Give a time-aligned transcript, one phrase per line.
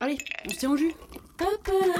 [0.00, 0.92] Allez, on se tient au jus.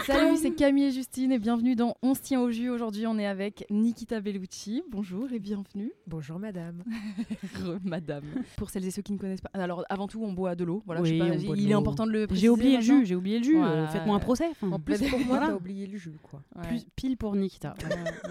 [0.06, 2.70] Salut, c'est Camille et Justine et bienvenue dans On se tient au jus.
[2.70, 4.82] Aujourd'hui, on est avec Nikita Bellucci.
[4.88, 5.90] Bonjour et bienvenue.
[6.06, 6.84] Bonjour madame.
[7.56, 8.22] Re- Madame.
[8.56, 9.50] Pour celles et ceux qui ne connaissent pas.
[9.52, 10.80] Alors, avant tout, on boit de l'eau.
[10.86, 12.46] Voilà, Oui, je sais pas, on boit de il est important de le préciser.
[12.46, 13.56] J'ai oublié le jus, j'ai oublié le jus.
[13.56, 13.72] Voilà.
[13.82, 14.46] euh, Faites-moi un procès.
[14.50, 14.70] enfin.
[14.72, 15.46] En plus pour moi, Voilà.
[15.48, 16.40] t'as oublié le jus quoi.
[16.56, 16.68] Ouais.
[16.68, 17.74] Plus pile pour Nikita.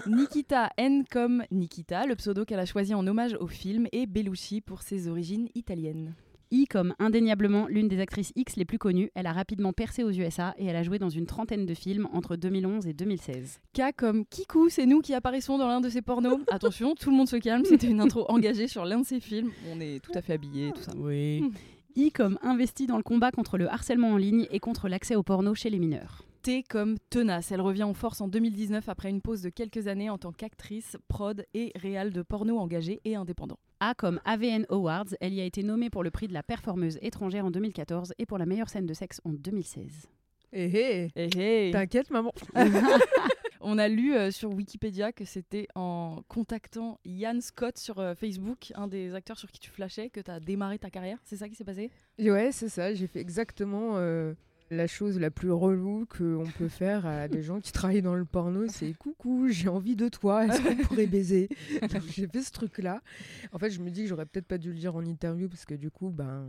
[0.06, 4.62] Nikita N comme Nikita, le pseudo qu'elle a choisi en hommage au film, et Bellucci
[4.62, 6.14] pour ses origines italiennes.
[6.50, 10.10] I comme indéniablement l'une des actrices X les plus connues, elle a rapidement percé aux
[10.10, 13.60] USA et elle a joué dans une trentaine de films entre 2011 et 2016.
[13.74, 16.40] K comme Kikou, c'est nous qui apparaissons dans l'un de ses pornos.
[16.50, 19.50] Attention, tout le monde se calme, c'était une intro engagée sur l'un de ses films.
[19.70, 20.92] On est tout à fait habillés, tout ça.
[20.96, 21.42] Oui.
[21.96, 25.22] I comme investi dans le combat contre le harcèlement en ligne et contre l'accès au
[25.22, 26.24] porno chez les mineurs.
[26.42, 27.52] T comme tenace.
[27.52, 30.96] Elle revient en force en 2019 après une pause de quelques années en tant qu'actrice,
[31.08, 33.58] prod et réal de porno engagé et indépendant.
[33.80, 36.98] A comme AVN Awards, elle y a été nommée pour le prix de la performeuse
[37.00, 40.08] étrangère en 2014 et pour la meilleure scène de sexe en 2016.
[40.52, 41.70] Hé hé, Eh, hey.
[41.72, 42.32] t'inquiète maman.
[43.60, 48.72] On a lu euh, sur Wikipédia que c'était en contactant Ian Scott sur euh, Facebook,
[48.74, 51.18] un des acteurs sur qui tu flashais, que tu as démarré ta carrière.
[51.24, 51.90] C'est ça qui s'est passé?
[52.18, 54.32] Ouais, c'est ça, j'ai fait exactement euh,
[54.70, 58.24] la chose la plus relou qu'on peut faire à des gens qui travaillent dans le
[58.24, 61.48] porno, c'est coucou, j'ai envie de toi, est-ce qu'on pourrait baiser?
[62.10, 63.00] J'ai fait ce truc-là.
[63.52, 65.64] En fait, je me dis que j'aurais peut-être pas dû le dire en interview parce
[65.64, 66.48] que du coup, ben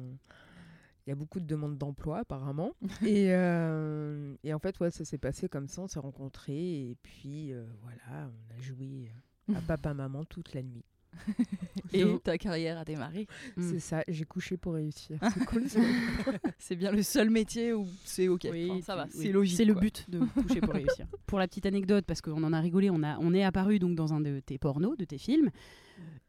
[1.06, 2.74] il y a beaucoup de demandes d'emploi apparemment.
[3.04, 7.52] et, euh, en fait, ouais, ça s'est passé comme ça, on s'est rencontrés et puis
[7.52, 9.12] euh, voilà, on a joué
[9.56, 10.86] à papa maman toute la nuit.
[11.94, 13.28] Et Donc- ta carrière a démarré.
[13.58, 13.70] Mm.
[13.72, 15.18] C'est ça, j'ai couché pour réussir.
[15.34, 15.68] C'est cool.
[15.70, 15.80] ça.
[16.60, 18.48] C'est bien le seul métier où c'est ok.
[18.52, 19.10] Oui, Enfin, ça va, oui.
[19.14, 19.58] c'est logique.
[19.58, 21.08] C'est le but de coucher pour réussir.
[21.26, 23.96] Pour la petite anecdote, parce qu'on en a rigolé, on, a, on est apparu donc
[23.96, 25.50] dans un de tes pornos, de tes films.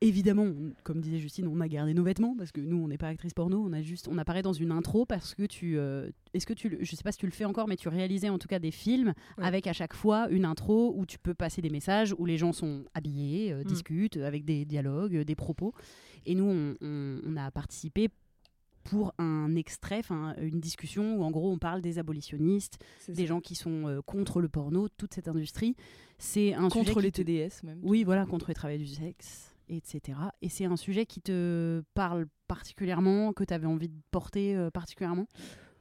[0.02, 2.96] Évidemment, on- comme disait Justine, on a gardé nos vêtements parce que nous, on n'est
[2.96, 3.62] pas actrice porno.
[3.62, 6.78] On a juste, on apparaît dans une intro parce que tu, euh, est-ce que tu,
[6.80, 8.70] je sais pas si tu le fais encore, mais tu réalisais en tout cas des
[8.70, 9.44] films Ouais.
[9.44, 12.52] avec à chaque fois une intro où tu peux passer des messages où les gens
[12.54, 13.64] sont habillés, euh, Mm.
[13.64, 15.74] discutent avec des dialogues, euh, des propos.
[16.24, 18.08] Et nous, on, on- on a participé
[18.82, 20.00] pour un extrait,
[20.40, 23.26] une discussion où en gros on parle des abolitionnistes, des ça.
[23.26, 25.76] gens qui sont euh, contre le porno, toute cette industrie.
[26.16, 27.78] C'est un Contre les te- TDS même.
[27.82, 30.18] Oui, voilà, contre les travailleurs du sexe, etc.
[30.42, 34.70] Et c'est un sujet qui te parle particulièrement, que tu avais envie de porter euh,
[34.70, 35.26] particulièrement?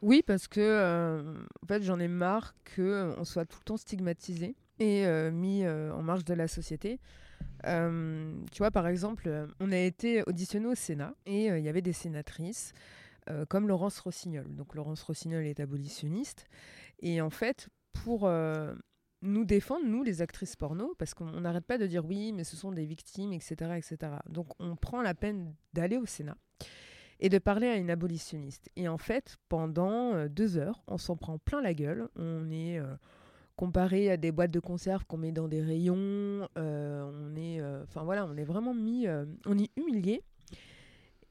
[0.01, 1.33] Oui, parce que euh,
[1.63, 6.01] en fait, j'en ai marre que euh, soit tout le temps stigmatisé et mis en
[6.01, 7.01] marge de la société.
[7.65, 11.91] Tu vois, par exemple, on a été auditionné au Sénat et il y avait des
[11.91, 12.71] sénatrices
[13.49, 14.45] comme Laurence Rossignol.
[14.55, 16.45] Donc Laurence Rossignol est abolitionniste
[17.01, 18.31] et en fait, pour
[19.21, 22.55] nous défendre, nous les actrices porno, parce qu'on n'arrête pas de dire oui, mais ce
[22.55, 24.13] sont des victimes, etc., etc.
[24.29, 26.37] Donc on prend la peine d'aller au Sénat
[27.19, 28.69] et de parler à une abolitionniste.
[28.75, 32.07] Et en fait, pendant euh, deux heures, on s'en prend plein la gueule.
[32.15, 32.95] On est euh,
[33.55, 36.47] comparé à des boîtes de conserve qu'on met dans des rayons.
[36.57, 39.05] euh, on est, enfin voilà, on est vraiment mis,
[39.45, 40.23] on est humilié.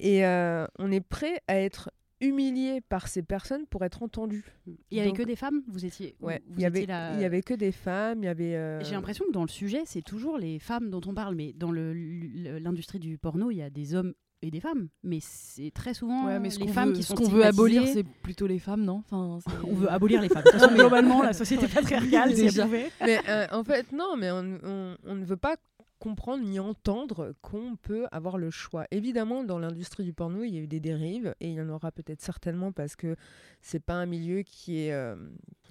[0.01, 1.91] Et on est prêt à être
[2.21, 4.45] humilié par ces personnes pour être entendu.
[4.67, 6.17] Il y avait Donc- que des femmes Vous étiez.
[6.21, 8.57] Ouais, vous il y avait, il y avait que des femmes, il y avait.
[8.57, 11.53] euh, J'ai l'impression que dans le sujet, c'est toujours les femmes dont on parle, mais
[11.53, 15.95] dans l'industrie du porno, il y a des hommes et des femmes, mais c'est très
[15.95, 18.47] souvent Ouais, mais ce les femmes veut, qui ce sont qu'on veut abolir, c'est plutôt
[18.47, 19.03] les femmes, non?
[19.11, 20.43] Enfin, c'est- On veut abolir les femmes.
[20.47, 22.65] De toute façon, globalement, la société patriarcale, Déjà.
[22.65, 22.91] pouvait.
[23.01, 25.57] Mais euh, en fait, non, mais on, on- on ne veut pas
[25.99, 28.87] comprendre ni entendre qu'on peut avoir le choix.
[28.91, 31.69] Évidemment, dans l'industrie du porno, il y a eu des dérives et il y en
[31.69, 33.17] aura peut-être certainement parce que
[33.61, 35.17] c'est pas un milieu qui est euh,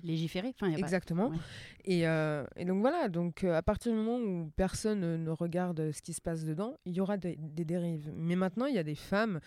[0.04, 0.50] Légiférer.
[0.56, 1.30] Enfin, y a pas- exactement.
[1.30, 1.38] ouais.
[1.86, 3.10] Et, euh, et donc voilà.
[3.10, 6.76] Donc euh, à partir du moment où personne ne- regarde ce qui se passe dedans,
[6.86, 8.12] il y aura des, des dérives.
[8.16, 9.40] Mais maintenant, il y a des femmes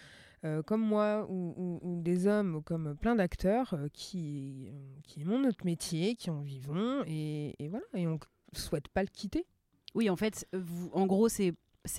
[0.45, 4.73] euh, comme moi ou, ou- ou des hommes ou comme plein d'acteurs qui,
[5.05, 8.19] qui aimons notre métier, qui en vivons et, et voilà, et on
[8.53, 9.47] souhaite pas le quitter.
[9.95, 11.55] Oui, en fait, vous- en gros, c'est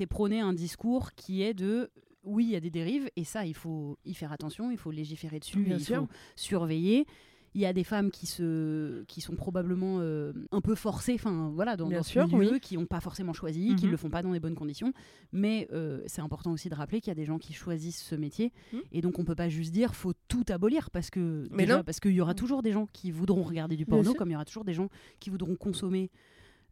[0.10, 1.90] prôner un discours qui est de
[2.24, 4.92] oui, il y a des dérives et ça, il faut y faire attention, il faut
[4.92, 6.02] légiférer dessus, Bien il sûr.
[6.04, 7.08] faut surveiller.
[7.54, 11.52] Il y a des femmes qui, se, qui sont probablement euh, un peu forcées enfin,
[11.54, 12.60] voilà, dans, dans ce sûr, milieu, oui.
[12.62, 13.92] qui n'ont pas forcément choisi, qui ne Mhm.
[13.92, 14.94] le font pas dans les bonnes conditions.
[15.34, 18.16] Mais euh, c'est important aussi de rappeler qu'il y a des gens qui choisissent ce
[18.16, 18.54] métier.
[18.72, 18.82] Mhm.
[18.94, 21.78] Et donc, on ne peut pas juste dire faut tout abolir parce que Mais déjà,
[21.80, 21.84] non.
[21.84, 24.36] parce qu'il y aura toujours des gens qui voudront regarder du porno, comme il y
[24.36, 24.88] aura toujours des gens
[25.20, 26.10] qui voudront consommer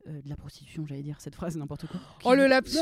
[0.09, 1.99] euh, de la prostitution, j'allais dire cette phrase, n'importe quoi.
[2.25, 2.77] Oh le lapsus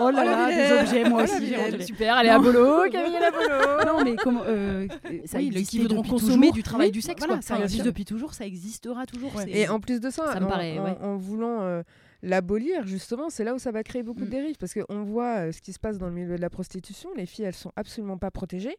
[0.00, 0.68] Oh là là, vilaine.
[0.68, 1.86] des objets, moi Oh, la aussi.
[1.86, 3.84] Super, est à bolo, Camille, à bolo.
[3.86, 4.88] Non, mais comment euh,
[5.26, 6.52] ça Oui, existait qui voudront consommer toujours.
[6.54, 7.42] du travail Oui, du sexe, Voilà, quoi.
[7.42, 9.34] ça existe depuis toujours, ça existera toujours.
[9.36, 9.44] Ouais.
[9.48, 10.96] Et en plus de ça, Ça me en, paraît, en- ouais.
[11.00, 11.82] en voulant euh,
[12.22, 14.26] l'abolir, justement, c'est là où ça va créer beaucoup Mm.
[14.26, 14.56] de dérives.
[14.58, 17.10] Parce qu'on voit euh, ce qui se passe dans le milieu de la prostitution.
[17.16, 18.76] Les filles, elles sont absolument pas protégées.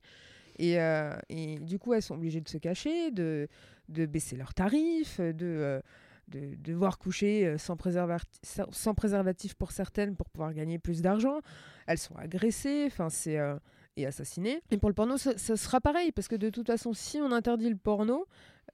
[0.57, 3.47] Et, euh, et du coup, elles sont obligées de se cacher, de,
[3.89, 5.79] de baisser leurs tarifs, de, euh,
[6.27, 8.39] de devoir coucher euh, sans, préservati-
[8.71, 11.39] sans- préservatif pour certaines pour pouvoir gagner plus d'argent.
[11.87, 13.37] Elles sont agressées, enfin, c'est.
[13.37, 13.57] euh,
[13.97, 14.61] et assassinées.
[14.71, 17.31] Et pour le porno, ça, ça sera pareil, parce que de toute façon, si on
[17.31, 18.27] interdit le porno,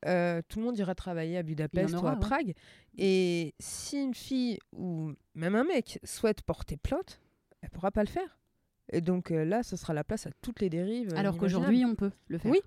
[0.08, 2.20] euh, tout le monde ira travailler à Budapest aura, ou à ouais.
[2.20, 2.54] Prague.
[2.98, 7.22] Et si une fille ou même un mec souhaite porter plainte,
[7.62, 8.40] elle pourra pas le faire.
[8.92, 11.14] Et donc euh, là, ce sera la place à toutes les dérives.
[11.16, 12.52] Alors qu'aujourd'hui, on peut le faire.
[12.52, 12.62] Oui.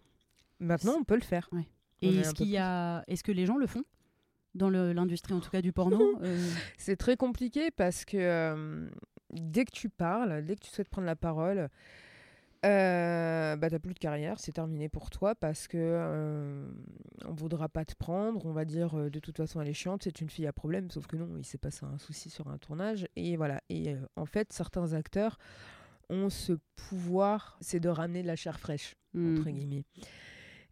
[0.60, 1.48] Maintenant, on peut le faire.
[1.50, 1.66] Ouais.
[2.02, 3.82] Et est est-ce a, est-ce que les gens le font?
[4.54, 8.88] Dans l'industrie en tout cas du porno euh, C'est très compliqué parce que euh,
[9.32, 11.68] dès que tu parles, dès que tu souhaites prendre la parole,
[12.64, 16.66] euh, bah, t'as plus de carrière, c'est terminé pour toi parce que euh,
[17.26, 20.04] on voudra pas te prendre, on va dire euh, de toute façon elle est chiante,
[20.04, 22.56] c'est une fille à problème, sauf que non, il s'est passé un souci sur un
[22.56, 23.60] tournage et voilà.
[23.68, 25.38] Et en fait, certains acteurs
[26.08, 29.38] ont ce pouvoir, c'est de ramener de la chair fraîche hmm.
[29.38, 29.84] entre guillemets.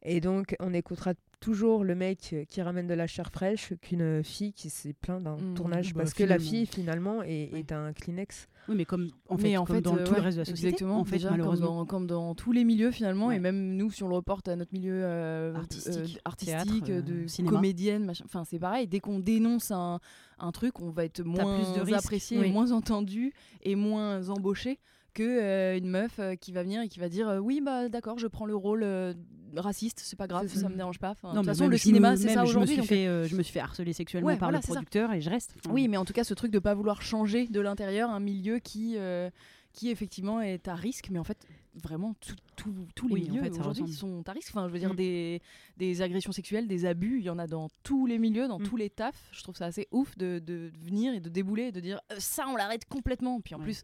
[0.04, 4.22] Et donc, on écoutera toujours le mec euh, qui ramène de la chair fraîche qu'une
[4.22, 7.60] fille qui s'est plaint d'un Mmh, tournage bah, parce que la fille finalement est, Ouais.
[7.60, 8.48] est un Kleenex.
[8.68, 10.36] Oui, mais comme en fait, mais en comme fait, dans euh, tout le ouais, reste
[10.36, 11.66] de la société, exactement, en fait, déjà, comme malheureusement.
[11.78, 13.36] dans, comme dans tous les milieux finalement, Ouais.
[13.36, 16.90] et même nous, si on le reporte à notre milieu euh, Artistique, euh, artistique, théâtre,
[16.90, 17.56] euh, de cinéma.
[17.56, 18.12] comédienne.
[18.24, 18.86] Enfin, c'est pareil.
[18.86, 19.98] Dès qu'on dénonce un,
[20.38, 21.98] un truc, on va être moins plus de risques.
[21.98, 22.52] apprécié, Oui.
[22.52, 23.32] moins entendu
[23.62, 24.78] et moins embauché
[25.14, 27.90] que euh, une meuf euh, qui va venir et qui va dire euh, oui bah
[27.90, 29.12] d'accord je prends le rôle euh,
[29.60, 31.76] raciste c'est pas grave ça me dérange pas Enfin, de Non, toute mais façon le
[31.76, 33.60] je cinéma c'est ça je me aujourd'hui suis donc- fait, euh, je me suis fait
[33.60, 35.54] harceler sexuellement Ouais, par voilà, le producteur et je reste.
[35.58, 38.20] Enfin, Oui, mais en tout cas, ce truc de pas vouloir changer de l'intérieur un
[38.20, 39.30] milieu qui, euh,
[39.72, 41.38] qui effectivement est à risque, mais en fait,
[41.74, 44.50] vraiment, tout- tout- tous les Oui, en milieux fait, aujourd'hui sont à risque.
[44.54, 44.96] Enfin, je veux dire, Mm.
[44.96, 45.40] des,
[45.78, 48.64] des agressions sexuelles, des abus, il y en a dans tous les milieux, dans Mm.
[48.64, 49.30] tous les tafs.
[49.32, 52.16] Je trouve ça assez ouf de, de venir et de débouler et de dire Euh,
[52.18, 53.40] ça, on l'arrête complètement.
[53.40, 53.64] Puis en Ouais.
[53.64, 53.82] plus,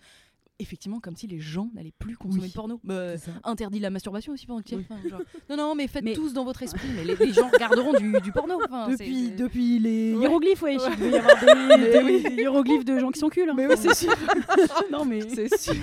[0.60, 2.48] effectivement, comme si les gens n'allaient plus consommer Oui.
[2.48, 2.80] de porno.
[2.84, 3.12] Bah,
[3.44, 4.80] interdit la masturbation aussi pendant que tu y es.
[4.80, 4.86] Oui.
[4.90, 5.20] Enfin, genre,
[5.50, 6.88] non, non, mais faites Mais- tous dans votre esprit.
[6.96, 8.58] Mais les, les gens regarderont du, du porno.
[8.64, 10.20] Enfin, depuis, les Ouais.
[10.22, 10.82] hiéroglyphes, ouais, Ouais.
[10.92, 11.36] il devait y avoir
[12.06, 13.48] des, hiéroglyphes de gens qui culs.
[13.50, 13.54] hein.
[13.56, 14.12] Mais oui, c'est sûr.
[14.90, 15.74] non, mais C'est sûr.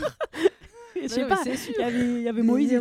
[1.01, 1.74] je sais pas, c'est sûr.
[1.78, 2.71] il y avait, y avait Moïse.
[2.74, 2.78] et-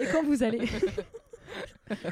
[0.00, 0.60] Et quand vous allez.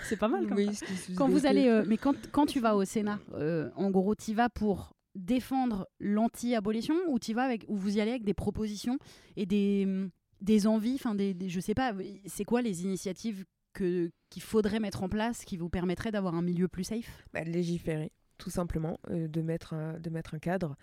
[0.04, 0.70] c'est pas mal quand Oui,
[1.16, 4.32] Quand vous allez, euh, mais quand, quand tu vas au Sénat, euh, en gros, tu
[4.34, 8.99] vas pour défendre l'anti-abolition ou tu vas avec, ou vous y allez avec des propositions
[9.37, 11.94] et des, hum, des envies, enfin des, des- je sais pas,
[12.26, 16.42] c'est quoi les initiatives que qu'il faudrait mettre en place qui vous permettraient d'avoir un
[16.42, 17.25] milieu plus safe?
[17.33, 20.76] Bah, légiférer, tout simplement, euh, de, mettre un, de mettre un cadre,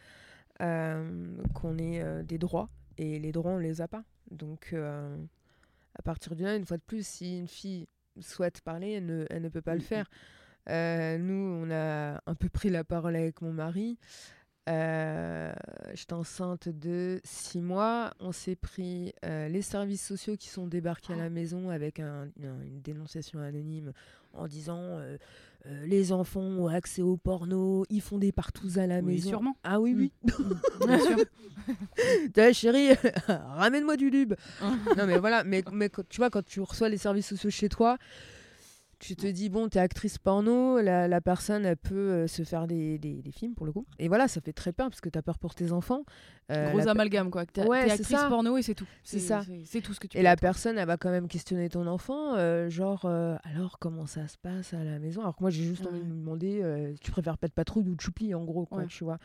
[0.62, 4.04] euh, qu'on ait euh, des droits, et les droits, on les a pas.
[4.30, 7.88] Donc, à partir de là, une fois de plus, si une fille
[8.20, 9.86] souhaite parler, elle ne, elle ne peut pas le Mhm.
[9.86, 10.10] faire.
[10.70, 13.98] Euh, nous, on a un peu pris la parole avec mon mari.
[14.70, 15.52] Euh,
[15.96, 18.12] J'étais enceinte de six mois.
[18.20, 22.30] On s'est pris euh, les services sociaux qui sont débarqués à la maison avec un-
[22.44, 23.92] un- une dénonciation anonyme
[24.34, 25.00] en disant
[25.84, 29.30] les enfants ont accès au porno, ils font des partous à la Oui, maison.
[29.30, 29.56] sûrement.
[29.64, 30.12] Ah oui, oui.
[30.86, 31.18] Bien sûr.
[32.34, 32.90] T'as chérie,
[33.28, 34.34] ramène-moi du lube.
[34.98, 37.70] non mais voilà, mais, mais quand- tu vois, quand tu reçois les services sociaux chez
[37.70, 37.98] toi,
[39.02, 42.68] tu te dis, bon, t'es actrice porno, la, la personne, elle peut euh, se faire
[42.68, 43.86] des, des- des films pour le coup.
[44.00, 46.04] Et voilà, ça fait très peur parce que t'as peur pour tes enfants.
[46.52, 47.46] Euh, Gros la- amalgame quoi.
[47.46, 48.28] T'es Ouais, actrice ça.
[48.28, 48.88] porno et c'est tout.
[49.04, 49.42] C'est ça.
[49.66, 50.42] C'est tout ce que tu Et la être.
[50.42, 54.38] personne, elle va quand même questionner ton enfant, euh, genre, euh, alors comment ça se
[54.38, 55.22] passe à la maison?
[55.22, 57.96] Alors que moi, j'ai juste envie de lui demander, tu préfères pas de patrouille ou
[57.96, 58.88] de choupli, en gros, quoi, Ouais.
[58.88, 59.18] tu vois.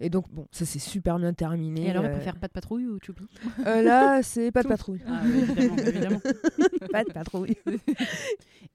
[0.00, 1.86] Et donc, bon, ça s'est super bien terminé.
[1.86, 3.26] Et alors, elle euh, peut faire pas de patrouille ou choupi
[3.66, 5.00] euh, Là, c'est pas de patrouille.
[5.06, 6.20] Ah, évidemment, évidemment.
[6.92, 7.56] pas de patrouille.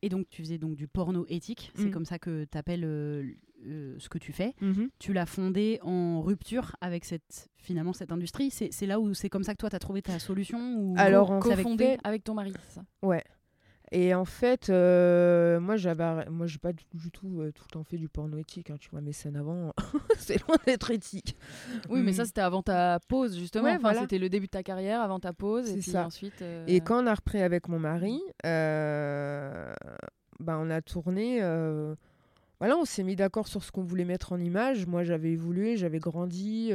[0.02, 1.72] Et donc, tu faisais donc du porno éthique.
[1.76, 1.92] C'est Mm.
[1.92, 4.54] comme ça que tu appelles ce que tu fais.
[4.62, 4.90] Mhm.
[4.98, 8.50] Tu l'as fondé en rupture avec cette, finalement, cette industrie.
[8.50, 10.96] C'est là où c'est comme ça que toi, tu as trouvé ta solution ou...
[10.98, 12.82] Alors, avec- Cofondé avec ton mari, ça?
[13.04, 13.24] Ouais.
[13.94, 17.74] Et en fait, euh, moi, j'avais, moi, j'ai pas du, du tout euh, tout le
[17.74, 18.70] temps fait du porno éthique.
[18.70, 19.74] hein, tu vois, mes scènes avant,
[20.18, 21.36] c'est loin d'être éthique.
[21.90, 22.16] Oui, mais Mm.
[22.16, 23.66] ça, c'était avant ta pause, justement.
[23.66, 24.02] Ouais, Enfin, voilà.
[24.02, 25.70] C'était le début de ta carrière, avant ta pause.
[25.70, 26.06] Et puis ça.
[26.06, 26.42] ensuite.
[26.42, 31.40] euh, Et quand on a repris avec mon mari, bah, on a tourné.
[32.60, 34.88] voilà, on s'est mis d'accord sur ce qu'on voulait mettre en image.
[34.88, 36.72] Moi, j'avais évolué, j'avais grandi.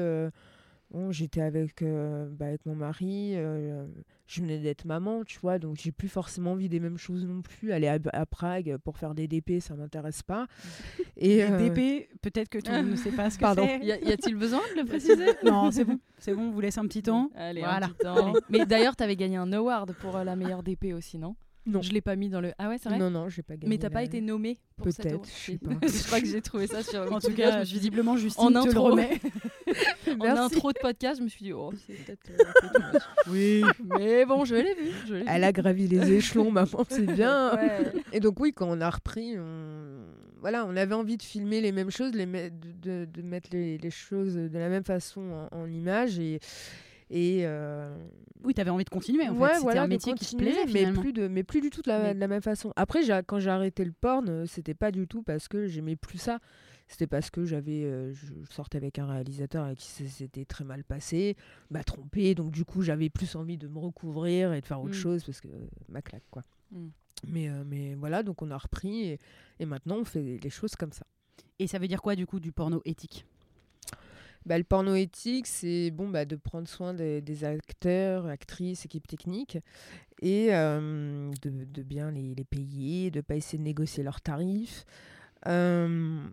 [0.97, 3.33] Bon, j'étais avec, euh, bah, avec mon mari.
[3.35, 3.87] euh,
[4.27, 7.43] je venais d'être maman, tu vois, donc j'ai plus forcément envie des mêmes choses non
[7.43, 7.71] plus.
[7.73, 10.47] Aller à, à Prague pour faire des DP, ça m'intéresse pas.
[11.17, 13.65] Et Et euh, DP, peut-être que tu ne sais pas ce que Pardon.
[13.67, 13.87] c'est.
[13.87, 15.27] Y a- y a-t-il besoin de le préciser?
[15.45, 15.99] Non, c'est bon.
[16.19, 17.31] C'est bon, on vous laisse un petit temps.
[17.37, 17.87] Allez, Voilà.
[17.87, 18.33] un petit temps.
[18.49, 21.37] Mais d'ailleurs, t'avais gagné un award pour euh, la meilleure DP aussi, non?
[21.67, 21.83] Non.
[21.83, 22.53] Je l'ai pas mis dans le.
[22.59, 23.69] Ah ouais, c'est vrai non, non, j'ai pas gagné.
[23.69, 25.71] Mais t'as pas la- été nommé pour cet Peut-être, je sais pas.
[25.83, 27.01] je crois que j'ai trouvé ça sur.
[27.13, 28.85] En tout je cas, me suis dit, visiblement, Justine en te le intro.
[28.91, 29.21] remet.
[30.21, 32.31] en intro de podcast, je me suis dit, oh, c'est peut-être.
[32.31, 32.99] euh.
[33.31, 33.65] Oui.
[33.99, 34.91] Mais bon, je l'ai vu.
[35.09, 35.27] Je l'ai vu.
[35.29, 37.55] Elle a gravi les échelons, maman, c'est bien.
[37.57, 37.93] Ouais.
[38.13, 40.05] Et donc oui, quand on a repris, on...
[40.41, 43.49] voilà, on avait envie de filmer les mêmes choses, les me- de, de- de mettre
[43.53, 46.39] les, les choses de la même façon en, en image et
[47.11, 47.97] et euh,
[48.45, 49.47] Oui, t'avais envie de continuer en fait.
[49.55, 51.89] C'était voilà, un métier qui te plaisait mais plus de mais plus du tout de
[51.89, 52.73] la, Mais- de la même façon.
[52.77, 56.19] Après, quand j'ai arrêté le porn, euh, c'était pas du tout parce que j'aimais plus
[56.19, 56.39] ça.
[56.89, 60.85] C'était parce que j'avais, euh, je sortais avec un réalisateur avec qui s'était très mal
[60.85, 61.37] passé,
[61.71, 64.91] m'a trompé, donc du coup j'avais plus envie de me recouvrir et de faire autre
[64.95, 65.01] Mm.
[65.01, 66.45] chose parce que euh, ma claque quoi.
[66.71, 66.87] Mm.
[67.29, 69.19] Mais, mais voilà, donc on a repris et,
[69.59, 71.07] et maintenant on fait les choses comme ça.
[71.59, 73.25] Et ça veut dire quoi du coup du porno éthique?
[74.47, 79.07] Bah, le porno éthique, c'est bon, bah, de prendre soin des, des acteurs, actrices, équipes
[79.09, 79.59] techniques
[80.23, 84.85] et euh, de, de bien les, les payer, de pas essayer de négocier leurs tarifs.
[85.47, 86.25] euh,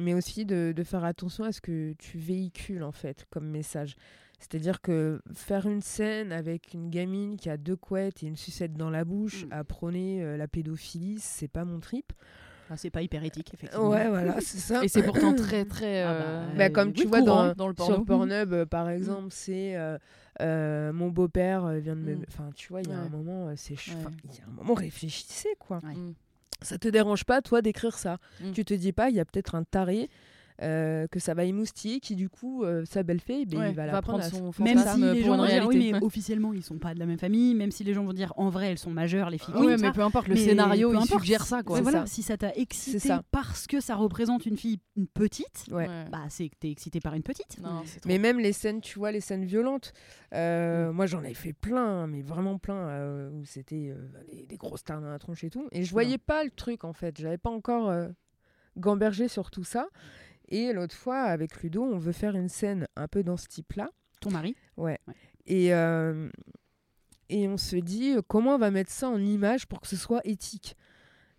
[0.00, 3.96] mais aussi de, de faire attention à ce que tu véhicules en fait comme message.
[4.38, 8.74] C'est-à-dire que faire une scène avec une gamine qui a deux couettes et une sucette
[8.74, 9.52] dans la bouche Mm.
[9.52, 12.12] à prôner euh, la pédophilie, c'est pas mon trip.
[12.64, 13.88] Enfin, C'est pas hyper éthique effectivement.
[13.90, 14.82] Ouais, voilà, c'est ça.
[14.84, 16.02] Et c'est pourtant très, très.
[16.02, 18.04] Ah bah, euh, Bah, comme oui, tu vois courant dans, dans le sur porno.
[18.04, 19.98] Pornhub, euh, par exemple, c'est euh,
[20.40, 22.14] euh, mon beau-père vient de me.
[22.16, 22.24] Mm.
[22.28, 23.06] Enfin, tu vois, il y a Ouais.
[23.06, 23.76] un moment, c'est.
[23.76, 24.02] ch- Ouais.
[24.06, 25.80] enfin, Il y a un moment, réfléchissez, quoi.
[25.84, 25.94] Ouais.
[25.94, 26.14] Mm.
[26.62, 28.18] Ça te dérange pas, toi, d'écrire ça?
[28.40, 28.52] Mm.
[28.52, 30.08] Tu te dis pas, il y a peut-être un taré.
[30.62, 33.86] Euh, que ça va émoustiller, qui du coup, euh, sa belle-fille, ben, Ouais, il va
[33.86, 34.20] la va prendre.
[34.20, 36.94] prendre à- son Même si les gens vont dire oui, mais officiellement ils sont pas
[36.94, 39.28] de la même famille, même si les gens vont dire en vrai elles sont majeures
[39.30, 39.54] les filles.
[39.56, 39.92] Oui, comme mais ça.
[39.92, 41.80] peu importe, le Mais scénario, il importe, suggère ça, quoi.
[41.80, 42.06] voilà, ça.
[42.06, 43.22] si ça t'a excité ça.
[43.32, 45.86] parce que ça représente une fille une petite, Ouais.
[46.10, 47.58] Bah c'est que t'es excité par une petite.
[47.60, 48.08] Non, c'est trop.
[48.08, 49.92] Mais même les scènes, tu vois, les scènes violentes,
[50.34, 54.56] euh, moi j'en avais fait plein, mais vraiment plein, euh, où c'était euh, des, des
[54.56, 55.66] grosses stars dans la tronche et tout.
[55.72, 58.08] Et je voyais pas le truc en fait, j'avais pas encore euh,
[58.76, 59.88] gambergé sur tout ça.
[60.48, 63.90] Et l'autre fois, avec Ludo, on veut faire une scène un peu dans ce type-là.
[64.20, 64.98] Ton mari Ouais.
[65.08, 65.14] Ouais.
[65.46, 66.28] Et, euh,
[67.28, 69.96] et on se dit, euh, comment on va mettre ça en image pour que ce
[69.96, 70.76] soit éthique?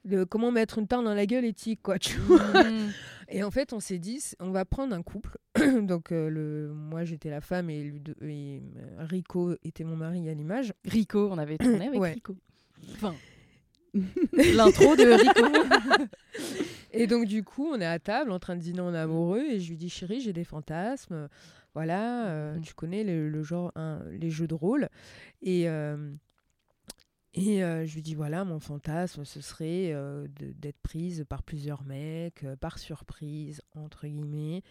[0.05, 2.39] Le- Comment mettre une tarte dans la gueule éthique, quoi, tu vois?
[2.63, 2.91] Mm.
[3.29, 5.37] et en fait, on s'est dit, on va prendre un couple.
[5.81, 8.61] Donc, euh, le, moi, j'étais la femme et, Ludo- et,
[8.97, 10.73] Rico était mon mari à l'image.
[10.85, 12.13] Rico, on avait tourné avec Ouais.
[12.13, 12.35] Rico.
[12.95, 13.15] Enfin,
[14.55, 16.07] l'intro de Rico.
[16.91, 19.59] Et donc, du coup, on est à table en train de dîner en amoureux et
[19.59, 21.27] je lui dis, chérie, j'ai des fantasmes.
[21.73, 22.61] Voilà, euh, Mm.
[22.61, 24.89] tu connais le, le genre, hein, les jeux de rôle.
[25.41, 26.13] Et, euh,
[27.33, 31.83] et euh, je lui dis, voilà, mon fantasme, ce serait euh, d'être prise par plusieurs
[31.83, 34.61] mecs, euh, par surprise, entre guillemets.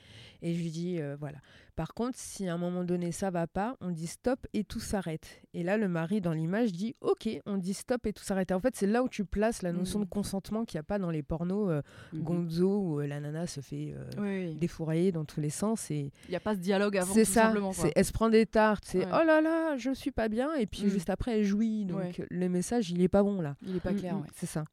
[0.43, 1.39] Et je lui dis, voilà.
[1.75, 4.79] Par contre, si à un moment donné ça va pas, on dit stop et tout
[4.79, 5.41] s'arrête.
[5.55, 8.53] Et là, le mari dans l'image dit, ok, on dit stop et tout s'arrête.
[8.53, 10.05] En fait, c'est là où tu places la notion Mm.
[10.05, 11.81] de consentement qu'il n'y a pas dans les pornos euh,
[12.13, 12.23] Mhm.
[12.23, 15.91] Gonzo où euh, la nana se fait euh, Oui, défourailler dans tous les sens.
[15.91, 17.73] Et il n'y a pas ce dialogue avant, c'est ça, simplement.
[17.73, 17.85] quoi.
[17.85, 19.11] c'est elle se prend des tartes, c'est Ouais.
[19.23, 20.89] oh là là, je suis pas bien, et puis Mm.
[20.91, 21.87] juste après elle jouit.
[21.87, 22.13] Donc Ouais.
[22.31, 23.57] le message il est pas bon là.
[23.67, 24.29] Il est pas clair, ouais.
[24.35, 24.65] C'est ça.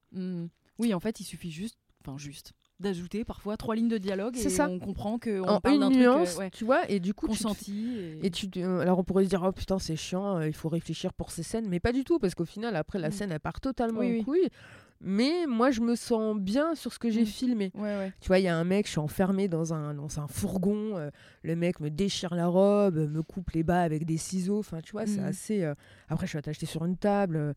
[0.78, 4.42] Oui, en fait, il suffit juste, enfin juste, d'ajouter parfois trois lignes de dialogue et
[4.42, 4.68] C'est ça.
[4.70, 7.28] on comprend en parle d'un une truc euh, nuance, ouais, tu vois, et du coup
[7.28, 7.98] tu te- consenti.
[8.22, 8.28] Et...
[8.28, 10.70] Et tu, euh, alors on pourrait se dire oh putain c'est chiant, euh, il faut
[10.70, 13.12] réfléchir pour ces scènes, mais pas du tout parce qu'au final après la Mm.
[13.12, 14.24] scène elle part totalement Oui, en oui.
[14.24, 14.50] couille.
[15.02, 17.26] Mais moi je me sens bien sur ce que j'ai Mm.
[17.26, 17.72] filmé.
[17.76, 18.14] Ouais, ouais.
[18.20, 20.98] Tu vois, il y a un mec, je suis enfermée dans un, dans un fourgon,
[20.98, 21.10] euh,
[21.44, 24.82] le mec me déchire la robe, euh, me coupe les bas avec des ciseaux, enfin
[24.82, 25.26] tu vois, c'est Mm.
[25.26, 25.64] assez...
[25.64, 25.74] euh,
[26.10, 27.54] Après je suis attachée sur une table, euh,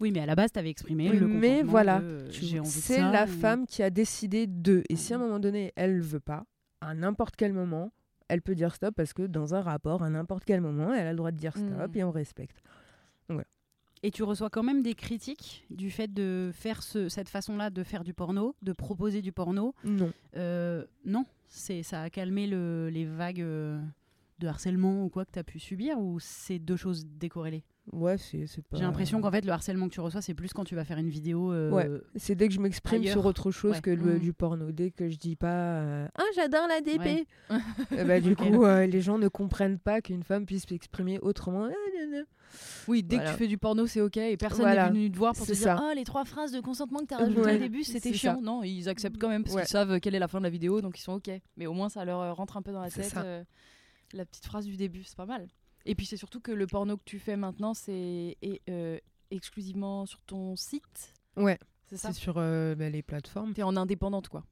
[0.00, 3.28] Oui, mais à la base t'avais exprimé Oui, le mais voilà, tu- c'est la ou-
[3.28, 4.82] femme qui a décidé de.
[4.88, 5.24] Et si à un Mhm.
[5.26, 6.44] moment donné, elle veut pas,
[6.80, 7.92] à n'importe quel moment,
[8.28, 11.10] elle peut dire stop parce que dans un rapport, à n'importe quel moment, elle a
[11.10, 11.98] le droit de dire stop Mm.
[11.98, 12.62] et on respecte.
[14.02, 17.82] Et tu reçois quand même des critiques du fait de faire ce- cette façon-là de
[17.82, 19.74] faire du porno, de proposer du porno.
[19.84, 20.10] Non.
[20.36, 23.78] Euh, non, c'est ça a calmé le- les vagues euh,
[24.40, 27.62] de harcèlement ou quoi que tu as pu subir ou c'est deux choses décorrélées?
[27.92, 28.76] Ouais, c'est pas.
[28.76, 30.98] J'ai l'impression qu'en fait le harcèlement que tu reçois c'est plus quand tu vas faire
[30.98, 31.52] une vidéo.
[31.52, 31.90] euh, Ouais.
[32.16, 33.80] C'est dès que je m'exprime sur autre chose Ouais.
[33.80, 34.18] que le, Mm.
[34.20, 34.70] du porno.
[34.72, 37.26] Dès que je dis pas euh, Ah, j'adore la DP Ouais.
[37.90, 41.68] Eh ben, Du coup, euh, les gens ne comprennent pas qu'une femme puisse s'exprimer autrement.
[41.68, 42.16] Ah.
[42.88, 43.30] Oui, dès Voilà.
[43.30, 44.84] que tu fais du porno, c'est ok et personne Voilà.
[44.84, 45.78] n'est venu te voir pour te dire.
[45.80, 48.36] Ah, les trois phrases de consentement que tu as rajoutées au début, c'était chiant.
[48.36, 48.40] ça.
[48.40, 50.80] Non, ils acceptent quand même parce qu'ils savent quelle est la fin de la vidéo
[50.80, 51.30] donc ils sont ok.
[51.56, 53.14] Mais au moins, ça leur rentre un peu dans la tête
[54.12, 55.48] la petite phrase du début, c'est pas mal.
[55.86, 58.98] Et puis c'est surtout que le porno que tu fais maintenant, c'est et, euh,
[59.30, 61.14] exclusivement sur ton site.
[61.36, 63.54] Ouais, C'est ça c'est sur euh, bah, les plateformes.
[63.54, 64.44] T'es en indépendante quoi.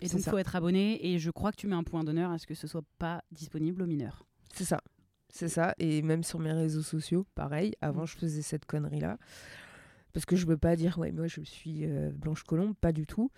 [0.00, 2.02] Et C'est donc il faut être abonné et je crois que tu mets un point
[2.02, 4.26] d'honneur à ce que ce soit pas disponible aux mineurs.
[4.52, 4.80] C'est ça.
[5.28, 5.76] C'est ça.
[5.78, 7.74] Et même sur mes réseaux sociaux, pareil.
[7.80, 8.06] Avant, Mm.
[8.08, 9.16] je faisais cette connerie-là.
[10.12, 13.06] Parce que je veux pas dire, ouais, moi, je suis euh, Blanche Colombe, pas du
[13.06, 13.30] tout.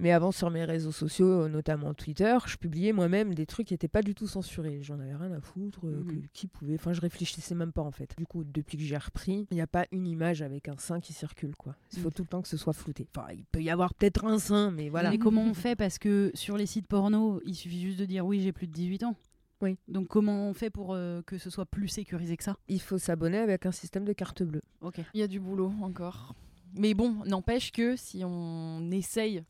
[0.00, 3.74] Mais avant, sur mes réseaux sociaux, euh, notamment Twitter, je publiais moi-même des trucs qui
[3.74, 4.80] n'étaient pas du tout censurés.
[4.82, 5.80] J'en avais rien à foutre.
[5.86, 6.22] euh, Mhm.
[6.32, 6.74] qui pouvait.
[6.74, 8.14] Enfin, je réfléchissais même pas, en fait.
[8.16, 11.00] Du coup, depuis que j'ai repris, il n'y a pas une image avec un sein
[11.00, 11.74] qui circule, quoi.
[11.92, 12.12] Il faut Mhm.
[12.14, 13.06] tout le temps que ce soit flouté.
[13.16, 15.10] Enfin, il peut y avoir peut-être un sein, mais voilà.
[15.10, 15.76] Mais comment on fait?
[15.76, 18.72] Parce que sur les sites porno, il suffit juste de dire oui, j'ai plus de
[18.72, 19.16] 18 ans.
[19.60, 19.76] Oui.
[19.88, 22.56] Donc comment on fait pour euh, que ce soit plus sécurisé que ça?
[22.68, 24.62] Il faut s'abonner avec un système de carte bleue.
[24.82, 25.00] Ok.
[25.14, 26.34] Il y a du boulot encore.
[26.74, 29.42] Mais bon, n'empêche que si on essaye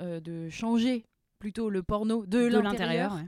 [0.00, 1.04] de changer
[1.38, 3.26] plutôt le porno de, l'intérieur, ouais.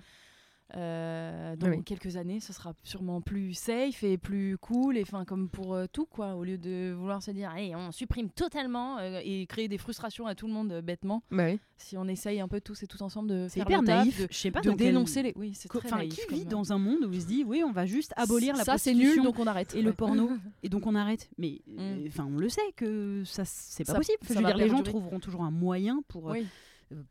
[0.75, 1.85] Euh, dans Ah oui.
[1.85, 5.87] quelques années, ce sera sûrement plus safe et plus cool, et enfin comme pour euh,
[5.93, 9.69] tout quoi, au lieu de vouloir se dire, allez, on supprime totalement euh, et créer
[9.69, 11.23] des frustrations à tout le monde euh, bêtement.
[11.31, 11.59] Bah oui.
[11.79, 14.21] Si on essaye un peu tous et tous ensemble de faire hyper le taf, naïf.
[14.23, 16.39] de, Je sais pas de dans quel- dénoncer les, oui, c'est très naïf qui comme-
[16.39, 18.77] vit dans un monde où il se dit oui, on va juste abolir la ça
[18.79, 20.31] c'est prostitution nul donc on arrête et le porno
[20.63, 21.29] et donc on arrête.
[21.39, 22.07] Mais Mm.
[22.09, 24.19] enfin, on le sait que ça c'est pas Ça- possible.
[24.23, 26.47] ça Je veux va dire, les gens trouveront toujours un moyen pour euh, Oui.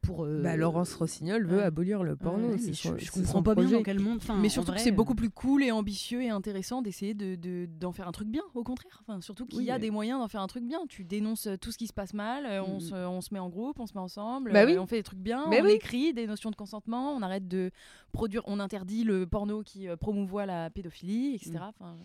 [0.01, 0.25] Pour.
[0.25, 1.63] euh, Bah, Laurence Rossignol veut ouais.
[1.63, 2.49] abolir le porno.
[2.49, 4.17] ouais, son- je, je comprends pas bien dans quel monde.
[4.21, 7.35] Enfin, mais surtout que c'est euh, beaucoup plus cool et ambitieux et intéressant d'essayer de,
[7.35, 9.01] de- d'en faire un truc bien, au contraire.
[9.07, 10.79] Enfin, surtout qu'il Oui, y a des moyens d'en faire un truc bien.
[10.87, 12.79] Tu dénonces euh, tout ce qui se passe mal, euh, on, Mhm.
[12.79, 14.77] se, on se met en groupe, on se met ensemble, Bah euh, oui.
[14.77, 15.71] on fait des trucs bien, Mais on oui.
[15.71, 17.71] écrit des notions de consentement, on arrête de
[18.11, 21.55] produire, on interdit le porno qui euh, promouvoit la pédophilie, etc.
[21.61, 21.97] Enfin,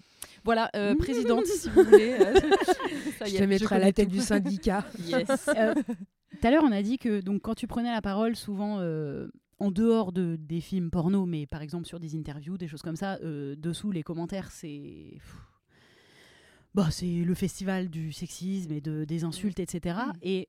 [0.45, 2.17] voilà, euh, présidente, si vous voulez.
[2.21, 2.35] euh,
[3.19, 4.17] ça y Je te mettrai à la tête tout.
[4.17, 4.85] du syndicat.
[5.07, 5.49] Yes.
[5.57, 5.75] Euh,
[6.31, 9.29] Tout à l'heure, on a dit que donc quand tu prenais la parole, souvent euh,
[9.59, 12.97] en dehors de des films porno, mais par exemple sur des interviews, des choses comme
[12.97, 15.19] ça, euh, dessous les commentaires, c'est
[16.75, 19.99] bah c'est le festival du sexisme et de des insultes, etc.
[20.07, 20.13] Mm.
[20.23, 20.49] Et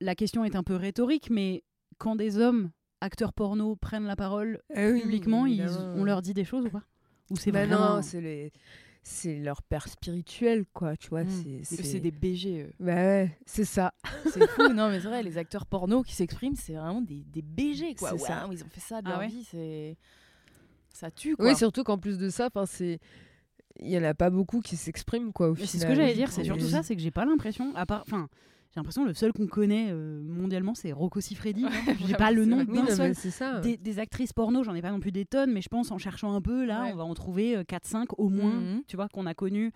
[0.00, 1.64] la question est un peu rhétorique, mais
[1.98, 2.70] quand des hommes
[3.00, 6.84] acteurs porno prennent la parole oui, publiquement, ils, on leur dit des choses ou pas?
[7.30, 8.52] Ou c'est Bah vraiment non, c'est les...
[9.08, 11.22] c'est leur père spirituel, quoi, tu vois.
[11.22, 11.60] Mm.
[11.62, 12.62] c'est- des BG.
[12.62, 12.72] eux.
[12.80, 13.94] Bah ouais, c'est ça.
[14.32, 17.40] C'est fou, non mais c'est vrai, les acteurs porno qui s'expriment, c'est vraiment des, des
[17.42, 18.10] BG quoi.
[18.10, 18.48] C'est ça.
[18.50, 19.96] Ils ont fait ça de Ah leur ouais vie, c'est
[20.92, 21.46] ça tue quoi.
[21.46, 22.98] Oui, surtout qu'en plus de ça, c'est
[23.78, 25.68] il y en a pas beaucoup qui s'expriment, quoi, au Mais final.
[25.68, 28.02] c'est ce que j'allais dire, c'est surtout ça, c'est que j'ai pas l'impression, à part,
[28.06, 28.28] enfin,
[28.76, 31.64] j'ai l'impression que le seul qu'on connaît euh, mondialement, c'est Rocco Siffredi.
[31.64, 31.70] Ouais,
[32.06, 32.62] j'ai pas le nom.
[32.68, 33.14] Oui, non, seul.
[33.14, 33.60] ça.
[33.60, 35.96] Des, des actrices porno, j'en ai pas non plus des tonnes, mais je pense en
[35.96, 36.90] cherchant un peu, là, Ouais.
[36.92, 38.82] on va en trouver 4-5 au moins, Mhm.
[38.86, 39.72] tu vois, qu'on a connu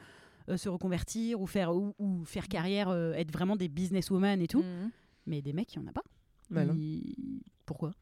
[0.50, 4.48] euh, se reconvertir ou faire, ou, ou faire carrière, euh, être vraiment des businesswomen et
[4.48, 4.60] tout.
[4.62, 4.90] Mhm.
[5.26, 6.02] Mais des mecs, il y en a pas.
[6.50, 6.64] Bah.
[6.76, 7.92] Ils- Pourquoi?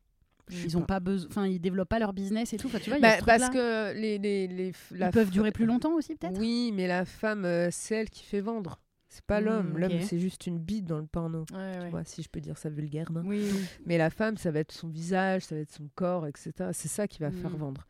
[0.50, 2.66] Ils ont pas besoin, enfin, ils développent pas leur business et tout.
[2.68, 5.52] Enfin, tu vois, il y a Bah, ce parce que les, les, ils peuvent durer
[5.52, 6.40] plus longtemps aussi, peut-être?
[6.40, 8.80] Oui, mais la femme, euh, c'est elle qui fait vendre.
[9.08, 9.78] C'est pas Mm, l'homme.
[9.78, 10.02] L'homme, ok.
[10.02, 11.40] c'est juste une bite dans le porno.
[11.52, 11.90] Ouais, Tu ouais.
[11.90, 13.22] vois, si je peux dire ça vulgairement.
[13.24, 13.60] Oui, oui.
[13.86, 16.52] Mais la femme, ça va être son visage, ça va être son corps, etc.
[16.72, 17.56] C'est ça qui va faire Mm.
[17.56, 17.86] vendre.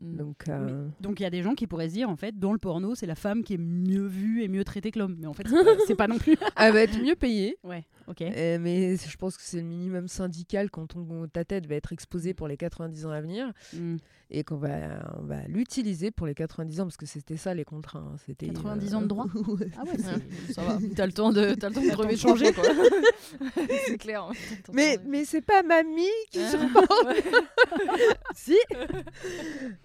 [0.00, 0.16] Mm.
[0.16, 2.52] Donc, euh, Donc il y a des gens qui pourraient se dire en fait dans
[2.52, 5.28] le porno c'est la femme qui est mieux vue et mieux traitée que l'homme mais
[5.28, 5.46] en fait
[5.86, 6.36] c'est pas, pas non plus.
[6.56, 7.56] elle va être mieux payée.
[7.62, 8.22] Ouais, ok.
[8.22, 10.94] Euh, mais je pense que c'est le minimum syndical quand
[11.32, 13.96] ta tête va être exposée pour les 90 ans à venir Mm.
[14.30, 14.68] et qu'on va,
[15.20, 17.98] on va l'utiliser pour les 90 ans parce que c'était ça les contrats.
[18.00, 18.16] hein.
[18.26, 19.26] C'était 90 ans de droit.
[19.78, 20.78] Ah ouais, Ouais, ça va.
[20.94, 22.52] T'as le temps de, t'as le temps de changer.
[22.52, 22.64] quoi.
[23.86, 24.26] c'est clair.
[24.28, 26.56] Le mais temps de- mais c'est pas mamie qui Ah, se
[27.06, 27.22] ouais.
[28.34, 28.56] si.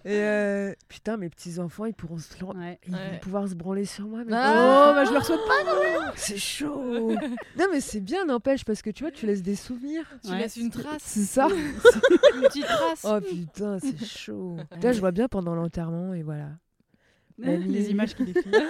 [0.04, 2.78] Et euh, putain, mes petits enfants, ils pourront se, Ouais.
[2.86, 3.18] ils vont Ouais.
[3.20, 4.20] pouvoir se branler sur moi.
[4.24, 4.90] mais- Ah.
[4.90, 6.12] oh, bah je leur souhaite pas.
[6.16, 7.12] C'est chaud.
[7.58, 10.04] non mais c'est bien, n'empêche, parce que tu vois, tu laisses des souvenirs.
[10.24, 10.38] Tu Ouais.
[10.38, 11.48] laisses une trace, C'est ça.
[12.34, 13.04] une petite trace.
[13.04, 14.56] Oh putain, c'est chaud.
[14.82, 16.48] Là, je vois bien pendant l'enterrement et voilà.
[17.38, 17.68] Mamie.
[17.72, 18.68] Les images qui défilent.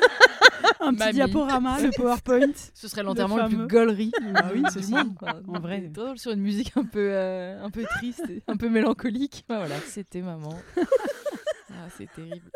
[0.80, 1.12] un petit Mamie.
[1.14, 2.52] diaporama, le PowerPoint.
[2.74, 5.14] Ce serait l'enterrement le, plus gaulerie Ah oui, du ceci, monde.
[5.48, 5.80] En vrai.
[5.88, 9.44] drôle, sur une musique un peu, euh, un peu triste, un peu mélancolique.
[9.48, 10.54] Voilà, c'était maman.
[11.70, 12.50] ah, c'est terrible.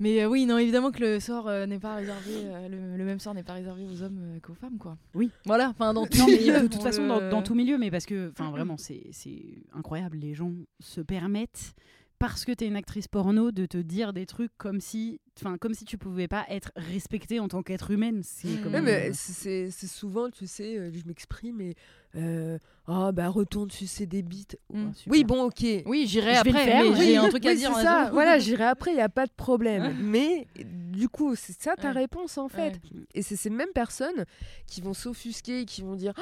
[0.00, 3.04] Mais euh, oui, non, évidemment que le sort euh, n'est pas réservé, euh, le, le
[3.04, 4.96] même sort n'est pas réservé aux hommes euh, qu'aux femmes, quoi.
[5.14, 5.30] Oui.
[5.44, 7.54] Voilà, enfin dans tout Non, mais milieu, de toute on façon, le- dans, dans tout
[7.54, 10.18] milieu, mais parce que, enfin, vraiment, c'est c'est incroyable.
[10.18, 11.74] Les gens se permettent,
[12.20, 15.56] parce que tu es une actrice porno, de te dire des trucs comme si, enfin,
[15.58, 18.20] comme si tu pouvais pas être respectée en tant qu'être humaine.
[18.24, 18.72] C'est Mm.
[18.74, 21.74] Ouais, mais c'est c'est souvent, tu sais, je m'exprime, mais
[22.18, 22.58] euh,
[22.90, 24.58] ah bah retourne sucer des bites.
[24.72, 24.86] Mm.
[24.88, 24.98] Ah.
[25.08, 25.64] Oui, bon, ok.
[25.86, 27.74] Oui, j'irai Je vais le après, faire, mais j'ai un Oui, truc à oui, dire.
[27.74, 28.10] ça.
[28.12, 29.94] Voilà, j'irai après, il n'y a pas de problème.
[30.00, 31.92] mais du coup, c'est ça ta Ouais.
[32.00, 32.70] réponse en fait.
[32.92, 33.02] Ouais.
[33.14, 34.24] Et c'est ces mêmes personnes
[34.66, 36.12] qui vont s'offusquer, qui vont dire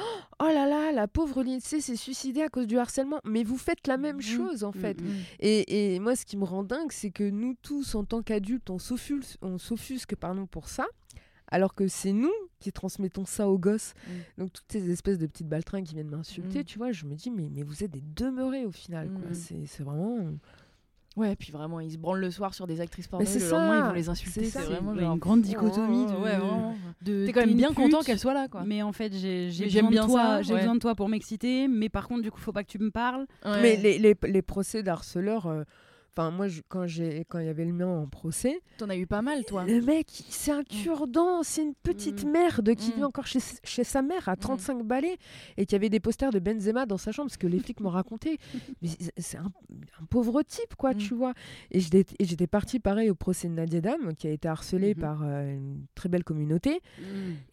[0.41, 3.19] Oh là là, la pauvre Lindsay s'est suicidée à cause du harcèlement.
[3.23, 4.21] Mais vous faites la même Mhm.
[4.21, 5.01] chose en fait.
[5.01, 5.15] Mm, mm.
[5.39, 8.69] Et, et moi, ce qui me rend dingue, c'est que nous tous, en tant qu'adultes,
[8.69, 10.85] on s'offusque, on s'offusque pardon, pour ça,
[11.49, 13.93] alors que c'est nous qui transmettons ça aux gosses.
[14.07, 14.11] Mm.
[14.41, 16.63] Donc toutes ces espèces de petites baltrins qui viennent m'insulter, Mm.
[16.65, 19.09] tu vois, je me dis, mais, mais vous êtes des demeurés au final.
[19.09, 19.29] quoi.
[19.31, 19.33] Mm.
[19.33, 20.17] C'est c'est vraiment...
[21.15, 23.49] Ouais, puis vraiment, ils se branlent le soir sur des actrices porno, Mais c'est le
[23.49, 24.45] lendemain, ça, ils vont les insulter.
[24.45, 25.13] c'est vraiment genre...
[25.13, 26.75] une grande dichotomie de- Ouais, vraiment.
[27.01, 28.63] de- T'es quand même bien content qu'elle soit là, quoi.
[28.65, 30.59] Mais en fait, j'ai besoin, bien de toi, ça, j'ai ouais.
[30.59, 32.91] besoin de toi pour m'exciter, mais par contre, du coup, faut pas que tu me
[32.91, 33.25] parles.
[33.43, 33.61] Ouais.
[33.63, 35.63] Mais les, les, les procès d'harceleurs, euh,
[36.17, 38.97] enfin moi, je- quand j'ai quand il y avait le mien en procès, T'en as
[38.97, 39.65] eu pas mal, toi.
[39.65, 42.31] le mec, c'est un cure-dent, c'est une petite Mm.
[42.31, 42.95] merde qui Mm.
[42.95, 45.17] vit encore chez, chez sa mère à 35 balais
[45.57, 47.89] et qui avait des posters de Benzema dans sa chambre, parce que les flics m'ont
[47.89, 48.37] raconté.
[48.81, 49.51] Mais c'est- un,
[50.01, 50.97] un pauvre type, quoi, Mm.
[50.97, 51.33] tu vois.
[51.71, 55.01] Et j'étais partie pareil au procès de Nadia Dam, qui a été harcelée Mhm.
[55.01, 56.81] par euh, une très belle communauté.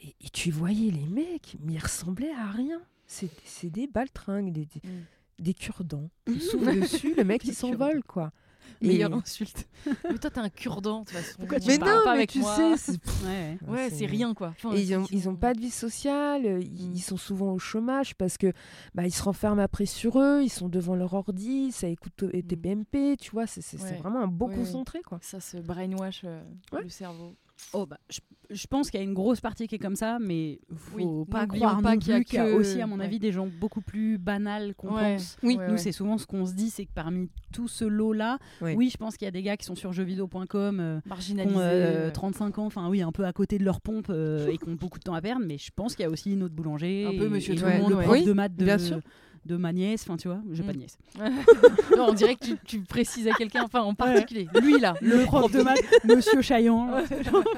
[0.00, 2.80] Et, et tu voyais les mecs, mais ils ressemblaient à rien.
[3.06, 5.04] C'est c'est des baltringues, des, des, Mm.
[5.40, 6.08] des cure-dents.
[6.40, 8.32] Souffles dessus, le mec il s'envole quoi.
[8.80, 9.66] Et- Meilleure insulte.
[10.10, 11.36] mais toi, t'es un cure-dent, de toute façon.
[11.38, 12.56] Pourquoi tu Mais non, pas mais avec tu moi.
[12.56, 13.58] sais, c'est Ouais.
[13.66, 14.48] Ouais, c'est rien, quoi.
[14.56, 16.94] Enfin, Et ils ont, ils ont pas de vie sociale, euh, ils, Mm.
[16.94, 18.52] ils sont souvent au chômage parce que
[18.94, 22.26] bah, ils se renferment après sur eux, ils sont devant leur ordi, ça écoute tes
[22.26, 22.42] Mm.
[22.42, 23.96] TPMP, tu vois, c'est Ouais.
[23.98, 25.18] vraiment un beau Ouais, concentré quoi.
[25.22, 26.82] Ça se brainwash euh, Ouais.
[26.82, 27.34] le cerveau.
[27.72, 30.18] Oh, bah, je, je pense qu'il y a une grosse partie qui est comme ça,
[30.20, 32.52] mais faut Oui, pas croire pas non qu'il y a plus qu'il y a que-
[32.52, 33.04] aussi, à mon ouais.
[33.06, 35.16] avis, des gens beaucoup plus banals qu'on Ouais.
[35.16, 35.36] pense.
[35.42, 35.56] Oui.
[35.56, 38.90] Ouais, Nous, c'est souvent ce qu'on se dit, c'est que parmi tout ce lot-là, oui,
[38.90, 41.56] je pense qu'il y a des gars qui sont sur jeuxvideo.com, euh, qui marginalisé.
[41.56, 42.12] ont euh, ouais.
[42.12, 44.74] 35 ans, enfin oui, un peu à côté de leur pompe euh, et qui ont
[44.74, 47.18] beaucoup de temps à perdre, mais je pense qu'il y a aussi notre boulanger, Un
[47.18, 49.00] peu et- monsieur et tout le monde, prof de maths de, bien sûr.
[49.46, 50.66] De ma nièce, enfin tu vois, j'ai Mm.
[50.66, 50.96] pas de nièce.
[51.96, 54.48] non, on dirait que tu, tu précises à quelqu'un, enfin en particulier.
[54.62, 57.04] Lui là, Le prof de maths, monsieur Chaillant, Ouais.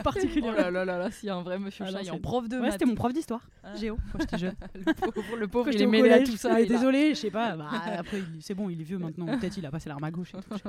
[0.03, 0.57] particulièrement.
[0.59, 2.57] Oh là là là là, s'il y a un vrai monsieur Ah Chaillant, prof de
[2.57, 2.73] Ouais, maths.
[2.73, 3.75] c'était mon prof d'histoire, Ah.
[3.77, 4.55] Géo, quand j'étais jeune.
[4.75, 6.59] le pauvre, le pauvre il est mêlé à tout ça.
[6.61, 7.57] il est il a- désolé, je sais pas.
[7.57, 7.69] bah,
[7.99, 9.27] après, c'est bon, il est vieux maintenant.
[9.27, 10.33] Peut-être il a passé l'arme à gauche.
[10.35, 10.69] et tout.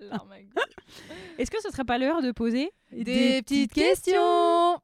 [0.00, 0.64] L'arme à gauche.
[1.38, 4.78] Est-ce que ce serait pas l'heure de poser Des, petites questions.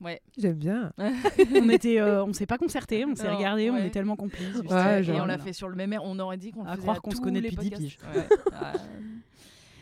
[0.00, 0.20] Ouais.
[0.36, 0.92] J'aime bien.
[1.54, 4.52] On était, euh, on s'est pas concerté, on s'est regardé, on est tellement complices.
[4.52, 4.70] juste.
[4.70, 6.02] Ouais, et on l'a fait sur le même air.
[6.04, 7.82] On aurait dit qu'on le À faisait croire à qu'on se connaît depuis 10 podcasts.
[7.82, 7.98] piges.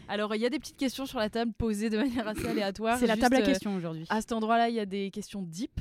[0.09, 2.99] Alors, il y a des petites questions sur la table posées de manière assez aléatoire.
[2.99, 4.05] C'est la table à euh, questions aujourd'hui.
[4.11, 5.81] À cet endroit-là, il y a des questions deep.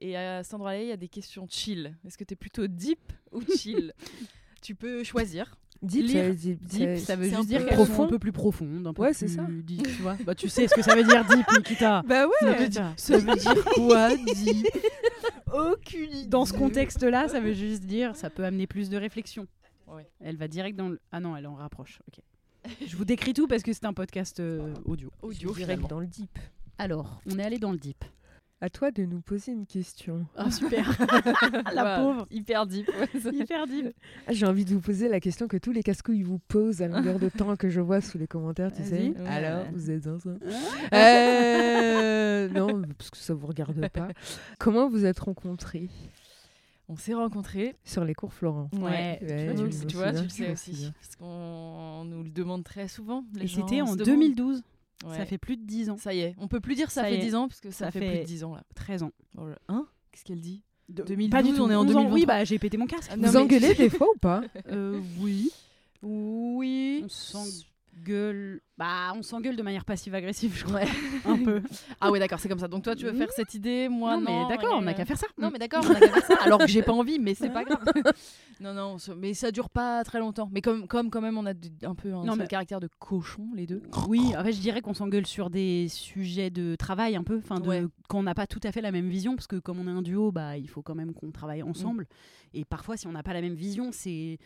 [0.00, 1.96] Et à cet endroit-là, il y a des questions chill.
[2.06, 3.92] Est-ce que tu es plutôt deep ou chill?
[4.62, 5.56] Tu peux choisir.
[5.82, 6.24] Deep, Lire.
[6.26, 8.04] ça, deep, Deep, ça veut juste dire qu'elles sont profond.
[8.04, 8.86] un peu plus profondes.
[8.86, 9.46] Un peu Ouais, c'est ça.
[9.48, 10.16] deep, tu vois.
[10.26, 12.02] Bah, tu sais ce que ça veut dire deep, Nikita.
[12.06, 12.32] Bah ouais.
[12.40, 14.66] Ça veut dire- Ça veut dire quoi, deep
[15.52, 16.26] Aucune idée.
[16.28, 19.46] Dans ce contexte-là, ça veut juste dire ça peut amener plus de réflexion.
[19.88, 20.06] Ouais.
[20.20, 21.00] Elle va direct dans le.
[21.12, 22.00] Ah non, elle en rapproche.
[22.08, 22.22] Ok.
[22.86, 25.10] Je vous décris tout parce que c'est un podcast euh, audio.
[25.22, 26.38] Audio, direct dans le deep.
[26.78, 28.04] Alors, on est allé dans le deep.
[28.62, 30.26] À toi de nous poser une question.
[30.36, 30.94] Ah super.
[31.74, 32.26] La pauvre.
[32.30, 32.88] Hyper deep.
[32.88, 33.94] ouais, Hyper deep.
[34.26, 36.88] Ah, J'ai envie de vous poser la question que tous les casse-couilles vous posent à
[36.88, 39.10] longueur de temps que je vois sous les commentaires, tu sais.
[39.12, 39.26] Vas-y.
[39.26, 39.70] Alors, Ouais.
[39.72, 40.40] vous êtes ensemble
[40.92, 44.08] Euh, Non, parce que ça vous regarde pas.
[44.58, 45.88] Comment vous êtes rencontrés?
[46.88, 47.76] On s'est rencontrés.
[47.84, 49.20] sur les cours Florent Ouais.
[49.22, 50.92] Ouais, tu, le je sais- me tu vois, tu le sais aussi.
[51.00, 53.24] Parce qu'on nous le demande très souvent.
[53.34, 54.04] les Et c'était en se demandent.
[54.06, 54.62] 2012.
[55.06, 55.16] Ouais.
[55.16, 55.96] Ça fait plus de 10 ans.
[55.96, 57.24] Ça y est, on peut plus dire ça, Ça fait y est.
[57.24, 58.62] 10 ans parce que ça, Ça fait, fait- plus de 10 ans là.
[58.74, 59.12] 13 ans.
[59.38, 59.86] Oh là- Hein?
[60.12, 60.62] Qu'est-ce qu'elle dit?
[60.88, 61.62] De- 2012, pas du tout.
[61.62, 62.00] on est en 11 ans.
[62.00, 62.26] Oui, 2023.
[62.26, 63.10] bah j'ai pété mon casque.
[63.12, 64.42] Ah, non, Vous mais- engueulez des fois ou pas?
[64.68, 65.50] Euh, oui.
[66.02, 67.04] Oui.
[67.04, 67.08] On
[68.00, 68.60] s'engueule.
[68.76, 70.80] Bah, on s'engueule de manière passive-agressive, je crois.
[71.26, 71.62] Un peu.
[72.00, 72.68] Ah ouais, d'accord, c'est comme ça.
[72.68, 74.48] Donc toi, tu veux faire cette idée, moi non, non.
[74.48, 75.26] mais d'accord, on n'a euh, qu'à faire ça.
[75.38, 76.34] Non, mais d'accord, on a qu'à faire ça.
[76.44, 77.84] Alors que j'ai pas envie, mais c'est pas grave.
[78.60, 80.48] non, non, mais ça dure pas très longtemps.
[80.50, 83.48] Mais comme, comme quand même, on a un peu un Non, mais- caractère de cochon,
[83.54, 83.82] les deux.
[84.08, 87.60] Oui, en fait, je dirais qu'on s'engueule sur des sujets de travail un peu, enfin,
[87.60, 87.84] de- Ouais.
[88.08, 89.90] quand on n'a pas tout à fait la même vision, parce que comme on est
[89.96, 92.06] un duo, bah, il faut quand même qu'on travaille ensemble.
[92.54, 94.38] Et parfois, si on n'a pas la même vision, c'est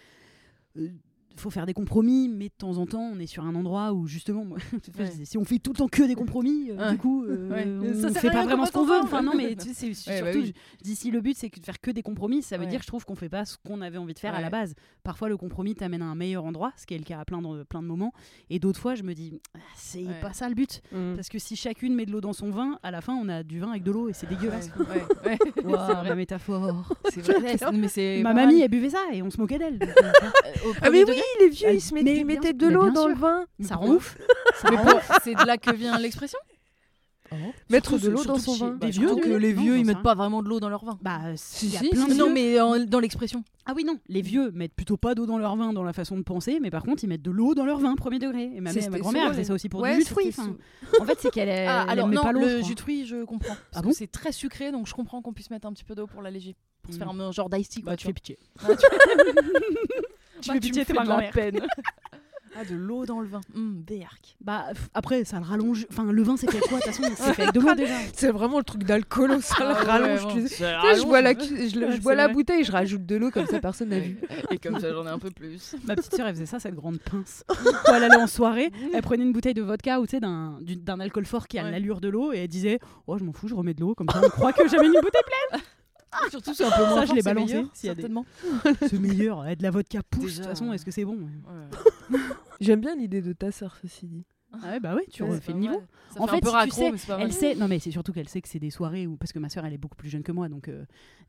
[0.76, 0.88] euh,
[1.36, 4.06] faut faire des compromis, mais de temps en temps, on est sur un endroit où
[4.06, 4.58] justement, moi,
[4.98, 5.10] Ouais.
[5.24, 6.92] si on fait tout le temps que des compromis, euh, Ouais.
[6.92, 7.66] du coup, euh, Ouais.
[7.66, 9.00] on Ça sert fait pas vraiment ce qu'on veut.
[9.02, 10.54] Enfin, non, mais tu sais, bah surtout, oui.
[10.78, 12.86] je dis si le but c'est de faire que des compromis, ça veut dire, je
[12.86, 14.74] trouve qu'on fait pas ce qu'on avait envie de faire à la base.
[15.02, 17.42] Parfois, le compromis t'amène à un meilleur endroit, ce qui est le cas à plein
[17.42, 18.12] de, plein de moments,
[18.50, 20.80] et d'autres fois, je me dis, ah, c'est pas ça le but.
[20.92, 21.14] Mm.
[21.16, 23.42] Parce que si chacune met de l'eau dans son vin, à la fin, on a
[23.42, 24.70] du vin avec de l'eau et c'est dégueulasse.
[24.76, 25.38] Vrai.
[25.64, 26.92] ma métaphore.
[27.10, 29.78] C'est vrai, c'est- mais c'est Ma mamie, elle buvait ça et on se moquait d'elle.
[29.82, 31.04] euh, Ah mais.
[31.40, 33.46] Oui, les vieux, Ah, ils, se mais mettaient sûr, de l'eau dans le vin.
[33.60, 34.00] ça pour-
[35.24, 36.38] c'est de là que vient l'expression
[37.68, 38.70] Mettre Surtout- de l'eau dans son vin.
[38.72, 40.60] des Bah, vieux, que non, les non, vieux, j'en ils mettent pas vraiment de l'eau
[40.60, 40.96] dans leur vin.
[41.02, 42.14] Bah, Si, il y a si, plein de si.
[42.14, 42.24] vieux.
[42.24, 43.42] Non, mais en- dans l'expression.
[43.66, 43.98] Ah oui, non.
[44.08, 46.70] Les vieux mettent plutôt pas d'eau dans leur vin dans la façon de penser, mais
[46.70, 48.52] par contre, ils mettent de l'eau dans leur vin, premier degré.
[48.54, 50.32] Et ma, ma grand-mère, faisait ça aussi pour Ouais, du jus de fruits.
[51.00, 53.56] En fait, c'est qu'elle elle, Ah, alors non, pas le jus de fruits, je comprends.
[53.72, 55.96] Parce Ah que c'est très sucré, donc je comprends qu'on puisse mettre un petit peu
[55.96, 56.54] d'eau pour l'alléger.
[56.82, 57.00] Pour se Mm.
[57.00, 57.82] faire un genre d'ice tea.
[57.82, 58.38] Bah, tu fais pitié.
[60.50, 61.32] Ah, tu- Bah, fais tu pitié, t'es ma grand-mère.
[61.32, 61.60] peine.
[62.56, 63.40] Ah, de l'eau dans le vin.
[63.56, 64.36] Hum, béarc.
[64.40, 65.88] Bah, après, ça le rallonge.
[65.90, 67.94] Enfin, le vin, c'est fait quoi De toute façon, c'est fait avec de l'eau déjà.
[68.12, 70.22] C'est vraiment le truc d'alcool, ça le Ah ouais, rallonge.
[70.22, 70.34] bon.
[70.34, 70.54] tu sais.
[70.62, 72.24] Ça Tu sais, je bois la, rallonge, cu- je, le- Ouais, je bois c'est la
[72.26, 72.32] vrai.
[72.34, 74.18] bouteille, je rajoute de l'eau comme ça personne n'a vu.
[74.52, 75.74] Et comme ça, j'en ai un peu plus.
[75.84, 77.42] Ma petite sœur, elle faisait ça, cette grande pince.
[77.48, 80.56] Quand elle allait en soirée, elle prenait une bouteille de vodka ou tu sais, d'un
[80.60, 81.72] du- d'un alcool fort qui a Ouais.
[81.72, 82.78] l'allure de l'eau et elle disait
[83.08, 83.96] Oh, je m'en fous, je remets de l'eau.
[83.96, 85.22] Comme ça, on croit que j'avais une bouteille
[86.30, 88.24] Surtout, c'est un peu moins je fort, l'ai balancé, certainement.
[88.80, 89.44] C'est meilleur.
[89.44, 90.32] De la vodka pousse.
[90.36, 92.18] De toute façon, est-ce que c'est bon Ouais.
[92.60, 94.24] J'aime bien l'idée de ta sœur, ceci dit.
[94.62, 95.82] Ah ouais, bah ouais, tu Ouais, refais le niveau.
[96.14, 97.22] Ça En fait fait, un peu si tu sais, mais.
[97.24, 99.40] Elle sait, non mais c'est surtout qu'elle sait que c'est des soirées où, parce que
[99.40, 100.84] ma soeur elle est beaucoup plus jeune que moi, donc euh,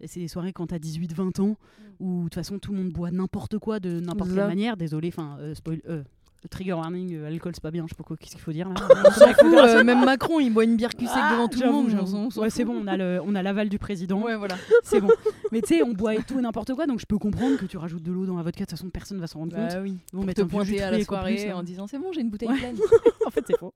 [0.05, 1.57] c'est des soirées quand t'as 18-20 ans,
[1.99, 4.47] où de toute façon tout le monde boit n'importe quoi de n'importe quelle Ça.
[4.47, 4.77] manière.
[4.77, 6.03] Désolé, enfin, euh, spoil, euh,
[6.49, 8.67] trigger warning, euh, alcool c'est pas bien, je sais pas quoi, qu'est-ce qu'il faut dire
[8.69, 8.75] là.
[9.07, 11.59] On s'en fout, euh, même Macron, il boit une bière cul sec Ah, devant tout
[11.59, 11.89] le j'avoue, monde.
[11.89, 12.17] j'avoue.
[12.17, 12.57] on s'en Ouais, fout.
[12.57, 14.55] c'est bon, on a le- on a l'aval du président, Ouais, voilà.
[14.83, 15.09] c'est bon.
[15.51, 17.65] Mais tu sais, on boit et tout et n'importe quoi, donc je peux comprendre que
[17.65, 19.69] tu rajoutes de l'eau dans la vodka, de toute façon personne va s'en rendre compte.
[19.69, 19.91] Bah oui.
[19.91, 21.35] Ils vont Pour mettre te un peu de jus de à fruits la et soirée
[21.35, 22.57] plus, en disant c'est bon, j'ai une bouteille Ouais.
[22.57, 22.77] pleine.
[23.25, 23.73] en fait c'est faux.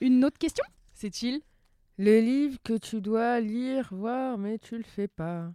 [0.00, 0.64] Une autre question?
[0.94, 1.40] C'est chill.
[1.98, 5.50] Le livre que tu dois lire, voir, mais tu le fais pas.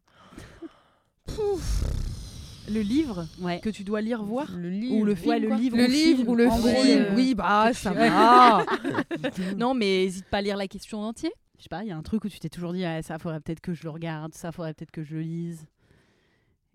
[2.69, 3.59] Le livre Ouais.
[3.61, 4.51] que tu dois lire, voir.
[4.57, 5.05] Le livre.
[5.05, 6.29] le film, Ouais, le livre Le ou livre film.
[6.29, 7.01] ou le film.
[7.03, 8.09] euh, oui, bah ça Ouais.
[8.09, 8.65] va.
[9.57, 11.31] Non, mais hésite pas à lire la question en entier.
[11.57, 13.17] Je sais pas, il y a un truc où tu t'es toujours dit ah, ça
[13.19, 15.65] faudrait peut-être que je le regarde, ça faudrait peut-être que je le lise.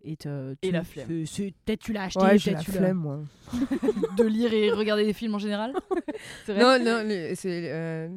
[0.04, 1.06] Et, te- Et tu- la flemme.
[1.06, 3.20] Peut-être tu l'as acheté, Ouais, j'ai la tu flemme, moi.
[4.16, 5.72] De lire et regarder des films en général.
[6.48, 6.58] Vrai.
[6.58, 7.04] Non, non,
[7.36, 7.70] c'est.
[7.70, 8.08] euh,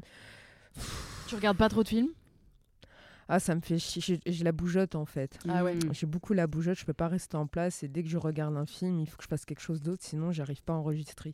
[1.27, 2.09] Tu regardes pas trop de films?
[3.27, 4.19] Ah, ça me fait chier.
[4.25, 5.39] J'ai- la bougeotte en fait.
[5.49, 5.73] Ah ouais.
[5.75, 5.93] Mm.
[5.93, 8.55] J'ai beaucoup la bougeotte, je peux pas rester en place et dès que je regarde
[8.55, 11.33] un film, il faut que je fasse quelque chose d'autre, sinon j'arrive pas à enregistrer.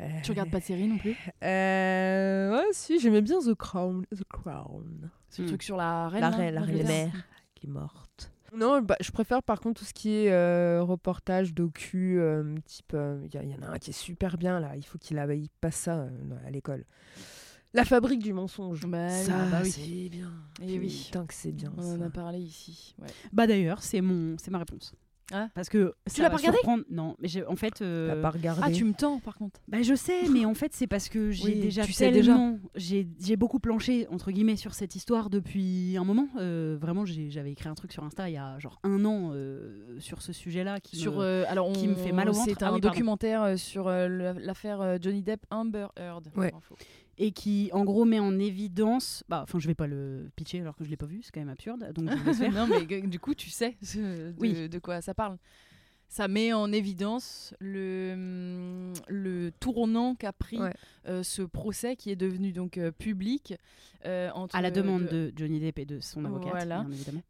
[0.00, 1.16] Euh, Tu regardes pas de série non plus?
[1.42, 4.04] Euh, Ouais, si, j'aimais bien The Crown.
[4.14, 5.10] The Crown.
[5.28, 6.20] C'est le truc sur la reine.
[6.22, 7.12] La reine, la reine mère
[7.54, 8.32] qui est morte.
[8.54, 12.94] Non, bah, je préfère par contre tout ce qui est euh, reportage, docu, euh, type.
[12.94, 15.18] Il y, y en a un qui est super bien là, il faut qu'il
[15.60, 16.10] passe ça euh,
[16.46, 16.84] à l'école.
[17.74, 18.86] La fabrique du mensonge.
[18.86, 19.70] Bah ça, bah oui.
[19.70, 20.30] c'est bien.
[20.62, 21.04] Eh oui.
[21.06, 21.72] Putain que c'est bien.
[21.78, 22.94] On en a parlé ici.
[23.00, 23.08] Ouais.
[23.32, 24.94] Bah d'ailleurs, c'est mon, c'est ma réponse.
[25.34, 25.48] Ah.
[25.54, 27.80] Parce que Tu l'as pas regardé surprendre- Non, mais j'ai- en fait.
[27.80, 29.60] euh, T'as pas regardé Ah, tu me tends par contre.
[29.66, 32.36] Bah je sais, mais en fait c'est parce que j'ai Oui, déjà tu sais déjà.
[32.74, 36.28] j'ai j'ai beaucoup planché entre guillemets sur cette histoire depuis un moment.
[36.36, 39.30] Euh, vraiment, j'ai- j'avais écrit un truc sur Insta il y a genre un an
[39.32, 42.32] euh, sur ce sujet-là qui Sur, me- euh, alors on, qui me fait mal au
[42.32, 42.50] ventre.
[42.50, 46.28] C'est Ah un oui, documentaire sur euh, l'affaire Johnny Depp Amber Heard.
[46.36, 46.52] Ouais.
[47.18, 49.24] Et qui en gros met en évidence.
[49.28, 51.40] Bah, enfin, je vais pas le pitcher alors que je l'ai pas vu, c'est quand
[51.40, 51.92] même absurde.
[51.94, 52.52] Donc je laisse faire.
[52.52, 53.98] non, mais g- du coup, tu sais ce-
[54.30, 54.68] de, Oui.
[54.68, 55.36] de quoi ça parle.
[56.14, 60.74] Ça met en évidence le, hum, le tournant qu'a pris Ouais.
[61.08, 63.54] euh, ce procès qui est devenu donc euh, public
[64.04, 66.82] euh, entre à la demande de- Johnny Depp et de son avocate, Voilà.
[66.82, 67.22] bien évidemment.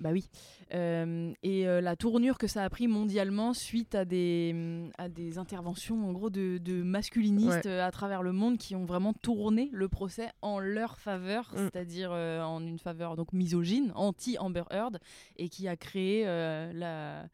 [0.00, 0.28] Bah oui.
[0.70, 6.06] Et la tournure que ça a pris mondialement suite à des, hum, à des interventions
[6.06, 7.80] en gros de, de masculinistes Ouais.
[7.80, 11.56] à travers le monde qui ont vraiment tourné le procès en leur faveur, Mm.
[11.56, 14.98] c'est-à-dire en une faveur donc misogyne, anti-Amber Heard,
[15.38, 17.24] et qui a créé la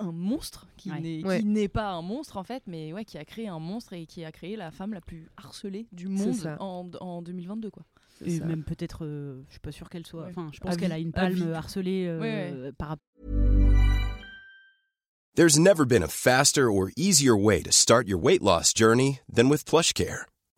[0.00, 1.00] un monstre qui Ouais.
[1.00, 1.40] n'est Ouais.
[1.40, 4.06] qui n'est pas un monstre en fait mais ouais qui a créé un monstre et
[4.06, 7.84] qui a créé la femme la plus harcelée du monde en, en 2022 quoi
[8.24, 8.44] Et ça.
[8.44, 10.24] même peut-être, euh, je suis pas sûre qu'elle soit.
[10.24, 10.28] Ouais.
[10.30, 13.06] Enfin, je pense qu'elle a une palme harcelée euh, Ouais, par rapport.
[15.36, 19.48] There's never been a faster or easier way to start your weight loss journey than
[19.48, 20.24] with PlushCare.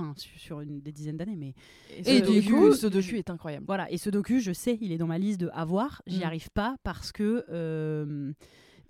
[0.00, 1.54] Enfin su- sur une des dizaines d'années, mais
[2.04, 3.64] Et, Et du coup, ce docu est incroyable.
[3.66, 3.90] voilà.
[3.90, 6.02] Et ce docu, je sais, il est dans ma liste de à voir.
[6.06, 6.24] J'y Mm.
[6.24, 8.32] arrive pas parce que euh,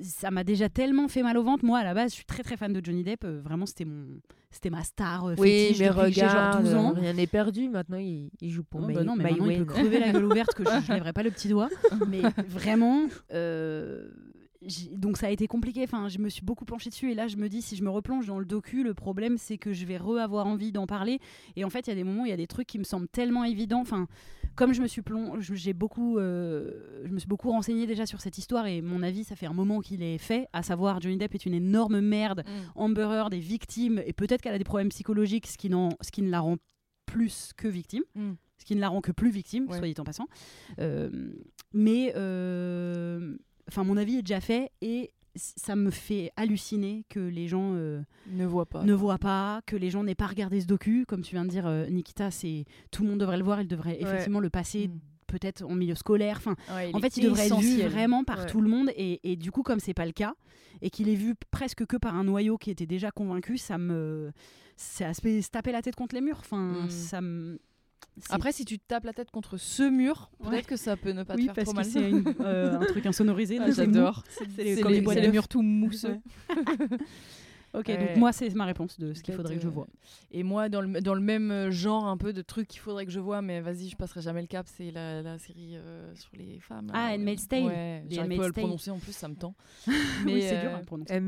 [0.00, 1.64] ça m'a déjà tellement fait mal au ventre.
[1.64, 3.24] Moi, à la base, je suis très très fan de Johnny Depp.
[3.24, 4.06] Euh, vraiment, c'était mon,
[4.50, 6.92] c'était ma star euh, Oui, mais depuis que j'ai genre regarde, 12 ans.
[6.92, 7.68] rien n'est perdu.
[7.68, 10.24] Maintenant, il, il joue pour Oh, bah non, mais maintenant, il peut crever la gueule
[10.24, 11.68] ouverte que je, je lèverai pas le petit doigt.
[12.08, 14.08] Mais vraiment, euh,
[14.92, 15.82] donc ça a été compliqué.
[15.84, 17.88] Enfin, je me suis beaucoup penchée dessus et là, je me dis si je me
[17.90, 21.18] replonge dans le docu, le problème c'est que je vais re-avoir envie d'en parler.
[21.56, 22.78] Et en fait, il y a des moments, où il y a des trucs qui
[22.78, 23.80] me semblent tellement évidents.
[23.80, 24.06] Enfin,
[24.56, 25.40] comme je me suis plong...
[25.40, 29.02] je- j'ai beaucoup, euh, je me suis beaucoup renseignée déjà sur cette histoire et mon
[29.02, 30.46] avis, ça fait un moment qu'il est fait.
[30.52, 32.44] À savoir, Johnny Depp est une énorme merde.
[32.74, 35.68] Amber Heard est victime et peut-être qu'elle a des problèmes psychologiques, ce qui,
[36.00, 36.56] ce qui ne la rend
[37.06, 38.32] plus que victime, Mm.
[38.58, 39.78] ce qui ne la rend que plus victime, Ouais.
[39.78, 40.26] soit dit en passant.
[40.78, 41.10] Euh,
[41.72, 43.36] mais, euh,
[43.68, 48.02] enfin, mon avis est déjà fait et ça me fait halluciner que les gens euh,
[48.32, 48.82] Ne vois pas.
[48.82, 51.04] ne voient pas, que les gens n'aient pas regardé ce docu.
[51.06, 53.60] Comme tu viens de dire, euh, Nikita, c'est tout le monde devrait le voir.
[53.60, 54.02] Il devrait Ouais.
[54.02, 54.98] effectivement le passer Mm.
[55.28, 56.38] peut-être en milieu scolaire.
[56.38, 58.46] Enfin, Ouais, en fait, il devrait être vu vraiment par Ouais.
[58.46, 58.90] tout le monde.
[58.96, 60.34] Et, et du coup, comme c'est pas le cas,
[60.82, 64.32] et qu'il est vu presque que par un noyau qui était déjà convaincu, ça me.
[64.76, 66.38] Se fait se taper la tête contre les murs.
[66.40, 66.90] Enfin, Mm.
[66.90, 67.60] ça me.
[68.20, 70.62] C'est- Après, si tu te tapes la tête contre ce mur, peut-être Ouais.
[70.62, 73.06] que ça peut ne pas oui, te faire parce trop que c'est euh, un truc
[73.06, 73.58] insonorisé.
[73.60, 73.72] Ah, c'est.
[73.74, 74.24] J'adore.
[74.30, 76.18] C'est les- C'est comme les, c'est murs tout mousseux.
[77.72, 77.98] Ok, Ouais.
[77.98, 79.86] donc moi, c'est ma réponse de ce qu'il faudrait que je euh, vois.
[80.32, 83.06] Et moi, dans le, dans le même euh, genre un peu de trucs qu'il faudrait
[83.06, 86.12] que je vois, mais vas-y, je passerai jamais le cap, c'est la, la série euh,
[86.16, 86.88] sur les femmes.
[86.88, 86.92] là.
[86.96, 87.62] Ah, Handmaid's Tale.
[87.66, 89.54] Ouais, j'arrive pas à le prononcer en plus, ça me tend.
[89.86, 91.14] oui, Mais, c'est euh, dur à prononcer.
[91.14, 91.22] The.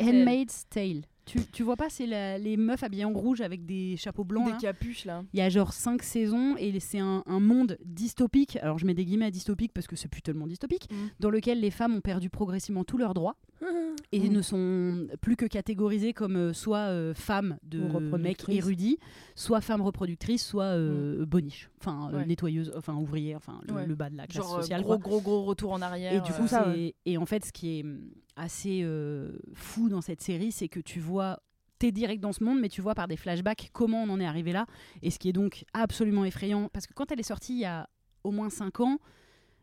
[0.00, 1.02] Handmaid's Tale.
[1.30, 4.46] Tu, tu vois pas, c'est la- les meufs habillées en rouge avec des chapeaux blancs.
[4.46, 5.22] Des là capuches là.
[5.32, 8.56] Il y a genre cinq saisons et c'est un, un monde dystopique.
[8.62, 10.94] Alors je mets des guillemets à dystopique parce que c'est plus tellement dystopique, Mm.
[11.20, 13.36] dans lequel les femmes ont perdu progressivement tous leurs droits
[14.12, 14.32] et Mm.
[14.32, 18.56] ne sont plus que catégorisées comme euh, soit euh, femmes de Ou mecs reproductrices.
[18.58, 18.98] érudits,
[19.36, 22.16] soit femmes reproductrices, soit euh, boniches, enfin euh, Mm.
[22.16, 22.26] Ouais.
[22.26, 23.86] nettoyeuses, enfin ouvrières, enfin le, Ouais.
[23.86, 24.82] le bas de la classe Genre euh, sociale.
[24.82, 24.98] gros, quoi.
[24.98, 26.12] gros, gros retour en arrière.
[26.12, 27.84] Et du coup, euh, ça, c'est et en fait, ce qui est
[28.36, 31.40] assez euh, fou dans cette série, c'est que tu vois,
[31.78, 34.26] t'es direct dans ce monde, mais tu vois par des flashbacks comment on en est
[34.26, 34.66] arrivé là.
[35.02, 37.64] Et ce qui est donc absolument effrayant, parce que quand elle est sortie il y
[37.64, 37.88] a
[38.24, 38.98] au moins 5 ans,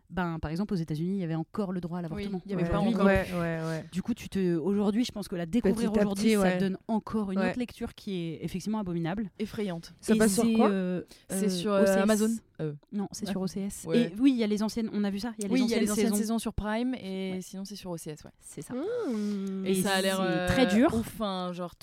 [0.10, 2.42] ben par exemple aux États-Unis, il y avait encore le droit à l'avortement.
[2.46, 3.06] il y avait Ouais, pas Aujourd'hui, encore.
[3.08, 3.86] Ouais, ouais, ouais.
[3.92, 7.40] Du coup, tu te aujourd'hui, je pense que la découvrir aujourd'hui, ça donne encore une
[7.40, 7.50] Ouais.
[7.50, 9.30] autre lecture qui est effectivement abominable.
[9.40, 9.94] effrayante.
[10.00, 11.90] Ça Et passe sur c'est, quoi euh, C'est euh, sur euh, OCS.
[12.02, 12.30] Amazon.
[12.62, 13.86] Euh, Non, c'est sur OCS.
[13.86, 14.00] Ouais.
[14.04, 14.90] Et oui, il y a les anciennes.
[14.94, 15.34] On a vu ça.
[15.38, 16.16] Il y a les oui, y anciennes, a les anciennes saisons.
[16.18, 17.40] saisons sur Prime et Ouais.
[17.42, 18.24] sinon c'est sur OCS.
[18.24, 18.32] Ouais.
[18.40, 18.74] C'est ça.
[18.74, 19.66] Mmh.
[19.66, 20.94] Et, Et ça a l'air c'est euh, très dur.
[20.94, 21.74] ouf, enfin, genre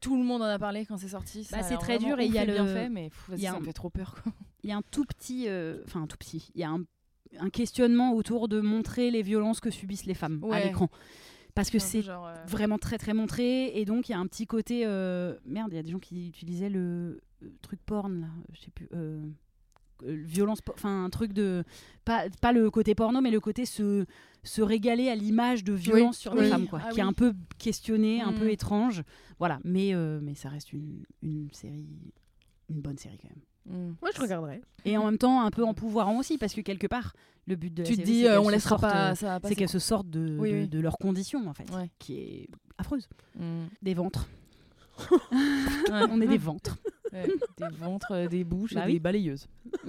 [0.00, 1.46] tout le monde en a parlé quand c'est sorti.
[1.52, 3.54] Bah, c'est très dur et il y a ouf bien le- fait, mais y ça
[3.54, 4.16] un- me fait trop peur.
[4.22, 4.32] Quoi.
[4.64, 5.46] il y a un tout petit,
[5.86, 6.80] enfin un tout petit, il y a un,
[7.38, 10.88] un questionnement autour de montrer les violences que subissent les femmes à l'écran.
[11.54, 13.78] Parce que c'est euh, vraiment très très montré.
[13.78, 15.98] Et donc il y a un petit côté euh, merde il y a des gens
[15.98, 17.20] qui utilisaient le
[17.60, 18.26] truc porn là.
[18.54, 19.20] Je sais plus euh,
[20.02, 21.62] violence enfin un truc de
[22.04, 24.04] pas, pas le côté porno mais le côté se,
[24.42, 26.48] se régaler à l'image de violence sur les oui.
[26.48, 28.38] femmes quoi Ah qui est un peu questionné un Mm.
[28.38, 29.02] peu étrange.
[29.38, 29.60] Voilà.
[29.64, 29.92] Mais
[30.22, 31.86] mais ça reste une, une série
[32.70, 33.92] une bonne série quand même hmm.
[34.00, 34.60] Moi, je regarderais.
[34.84, 37.12] et en même temps un peu empouvoirant aussi parce que quelque part
[37.46, 39.40] le but de la Tu te série, dis, euh, on se laissera pas euh, ça
[39.44, 40.68] c'est qu'elles se sortent de, Oui, de, oui.
[40.68, 41.90] de leurs conditions en fait Ouais.
[41.98, 42.48] qui est
[42.78, 43.66] affreuse Hmm.
[43.82, 44.28] des ventres
[45.10, 45.18] Ouais.
[46.10, 46.76] on est des ventres
[47.12, 47.26] Ouais,
[47.58, 48.92] des ventres, euh, des bouches Bah et oui.
[48.94, 49.46] des balayeuses.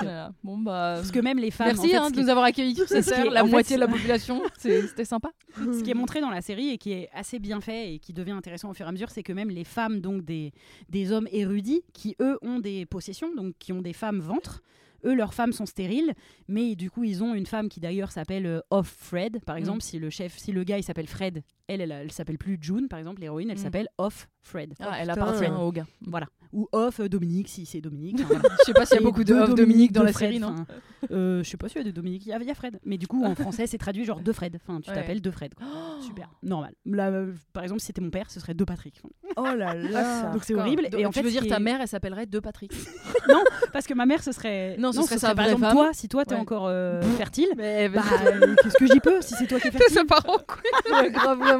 [0.00, 0.32] Voilà.
[0.42, 0.94] Bon bah.
[0.96, 2.88] parce que même les femmes Merci en fait, hein, de qui, nous avoir accueillis sur
[2.88, 4.42] cette ce qui est- terre, la fait, moitié de la population.
[4.58, 5.30] C'était sympa.
[5.56, 8.12] ce qui est montré dans la série et qui est assez bien fait et qui
[8.12, 10.52] devient intéressant au fur et à mesure c'est que même les femmes donc des,
[10.88, 14.62] des hommes érudits qui eux ont des possessions donc qui ont des femmes ventres
[15.04, 16.14] eux leurs femmes sont stériles
[16.48, 19.82] mais du coup ils ont une femme qui d'ailleurs s'appelle euh, Off Fred par exemple
[19.82, 21.42] si le chef si le gars il s'appelle Fred
[21.72, 23.62] elle elle, elle s'appelle plus June par exemple l'héroïne elle Mm.
[23.62, 25.86] s'appelle Off Fred Ah, elle appartient au gars.
[26.06, 28.48] voilà ou Off Dominique si c'est Dominique enfin, voilà.
[28.60, 30.48] Je sais pas s'il y a beaucoup de off Dominique dans la Fred, série, non
[30.48, 30.66] enfin,
[31.10, 32.26] euh, Je sais pas s'il y a des Dominique.
[32.26, 32.78] Il y a- il y a Fred.
[32.84, 34.56] Mais du coup, en français, c'est traduit genre deux Fred.
[34.56, 34.96] Enfin, tu Ouais.
[34.96, 35.54] t'appelles deux Fred.
[35.54, 35.66] quoi.
[36.02, 36.74] Super, normal.
[36.84, 39.00] Là, euh, par exemple, si c'était mon père, ce serait deux Patrick.
[39.36, 40.30] Oh là là.
[40.32, 40.88] Donc c'est horrible.
[40.94, 42.72] Et en tu fait, veux ce dire ta mère, elle s'appellerait De Patrick?
[43.72, 44.76] Parce que ma mère, ce serait.
[44.78, 47.48] Non, ce serait sa par exemple toi, si toi t'es encore euh, fertile.
[47.56, 49.94] Bah, euh, qu'est-ce que j'y peux si c'est toi qui es fertile?
[49.96, 51.10] ça part en couille.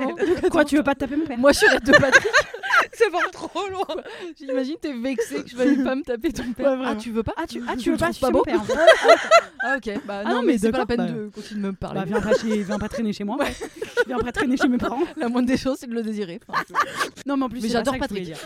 [0.03, 0.49] Vraiment.
[0.51, 2.27] Quoi, tu veux pas te taper mon père Moi, je serais De Patrick.
[2.93, 4.03] ça part trop loin.
[4.39, 6.79] J'imagine t'es vexé que je veuille pas me taper ton père.
[6.79, 8.39] Ouais, ah, tu veux pas Ah, tu, ah, tu veux pas pas beau.
[8.39, 8.61] mon père
[9.61, 10.01] Ah, ok.
[10.07, 11.09] Bah, Ah non, non, mais mais c'est pas la peine bah.
[11.09, 12.01] de continuer de me parler.
[12.01, 12.63] Bah, viens pas, chez...
[12.63, 13.39] viens pas traîner chez moi.
[14.07, 15.03] viens pas traîner chez mes parents.
[15.17, 16.41] La moindre des choses, c'est de le désirer.
[16.49, 16.63] Enfin,
[17.27, 18.25] Non, mais en plus, Mais c'est pas j'adore Patrick.
[18.25, 18.39] dire.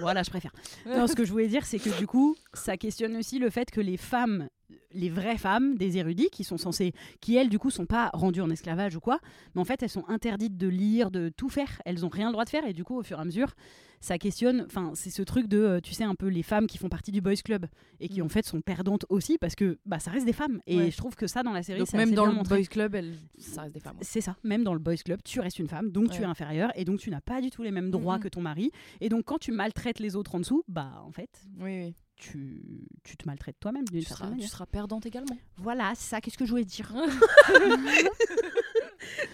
[0.00, 0.52] voilà, je préfère.
[0.86, 3.70] Non, ce que je voulais dire, c'est que du coup, ça questionne aussi le fait
[3.70, 4.48] que les femmes,
[4.92, 8.40] les vraies femmes des érudits, qui sont censées, qui elles, du coup, sont pas rendues
[8.40, 9.20] en esclavage ou quoi,
[9.54, 11.80] mais en fait, elles sont interdites de lire, de tout faire.
[11.84, 13.54] Elles ont rien le droit de faire, et du coup, au fur et à mesure,
[14.02, 14.62] ça questionne.
[14.66, 17.12] Enfin, c'est ce truc de, euh, tu sais, un peu les femmes qui font partie
[17.12, 17.66] du boys club
[18.00, 18.24] et qui Mm.
[18.24, 20.58] en fait sont perdantes aussi parce que bah ça reste des femmes.
[20.66, 20.90] Et Ouais.
[20.90, 22.56] je trouve que ça dans la série, Donc c'est même dans bien le montré.
[22.56, 22.96] boys club,
[23.38, 23.96] ça reste des femmes.
[24.00, 26.72] C'est ça, même dans le boys club, tu restes une femme, donc tu es inférieure
[26.76, 28.22] et donc tu n'as pas du tout les mêmes droits Mhm.
[28.22, 28.70] que ton mari.
[29.02, 31.94] Et donc quand tu maltraites les autres en dessous, bah en fait, Oui, oui.
[32.20, 35.36] Tu, tu te maltraites toi-même d'une Tu certaine seras, tu seras perdante également.
[35.56, 36.92] Voilà, c'est ça, qu'est-ce que je voulais dire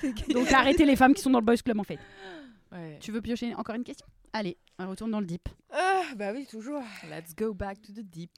[0.33, 1.99] Donc arrêtez les femmes qui sont dans le boys club en fait.
[2.73, 2.99] Ouais.
[3.01, 4.07] Tu veux piocher encore une question?
[4.33, 5.49] Allez, on retourne dans le deep.
[5.71, 6.83] Ah, bah oui, toujours.
[7.11, 8.33] Let's go back to the deep.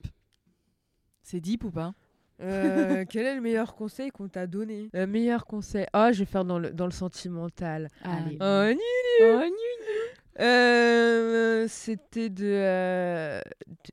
[1.22, 1.92] C'est deep ou pas?
[2.40, 4.90] Euh, quel est le meilleur conseil qu'on t'a donné?
[4.92, 5.86] Le meilleur conseil.
[5.92, 7.88] Ah, je vais faire dans le, dans le sentimental.
[8.02, 8.38] Allez.
[8.40, 8.78] Oh, nul.
[9.22, 10.17] Oh, nul.
[10.40, 13.40] Euh, C'était de, euh,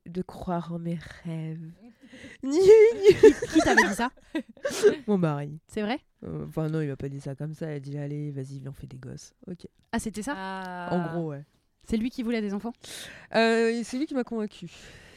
[0.06, 1.70] de, de croire en mes rêves.
[2.42, 2.52] Nul.
[3.52, 4.10] Qui t'avait dit ça?
[5.06, 5.58] Mon mari.
[5.68, 5.98] C'est vrai?
[6.24, 7.70] Euh, Enfin, non, il m'a pas dit ça comme ça.
[7.72, 9.34] Il a dit Allez, vas-y, viens, on fait des gosses.
[9.46, 9.66] Ok.
[9.92, 10.88] Ah, c'était ça?
[10.90, 11.44] En gros, ouais.
[11.88, 12.72] C'est lui qui voulait des enfants?
[13.34, 14.68] Euh, c'est lui qui m'a convaincu.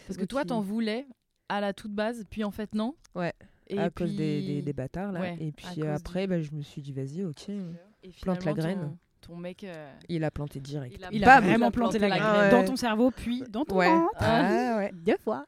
[0.08, 1.08] Parce que toi, t'en voulais
[1.48, 2.96] à la toute base, puis en fait, non?
[3.16, 3.34] Ouais.
[3.68, 4.06] Et à puis...
[4.06, 5.20] cause des, des, des bâtards, là.
[5.22, 7.50] Ouais, Et à puis cause euh, après, du- bah, je me suis dit Vas-y, ok.
[7.50, 8.98] Et Plante la finalement, graine.
[9.22, 9.64] Ton, mec.
[9.64, 10.96] euh, Il a planté direct.
[10.98, 13.88] il a, Il a vraiment planté la graine dans ton cerveau, puis dans ton Ouais.
[13.90, 14.12] ventre.
[14.18, 14.92] Ah, ouais.
[14.94, 15.46] Deux fois.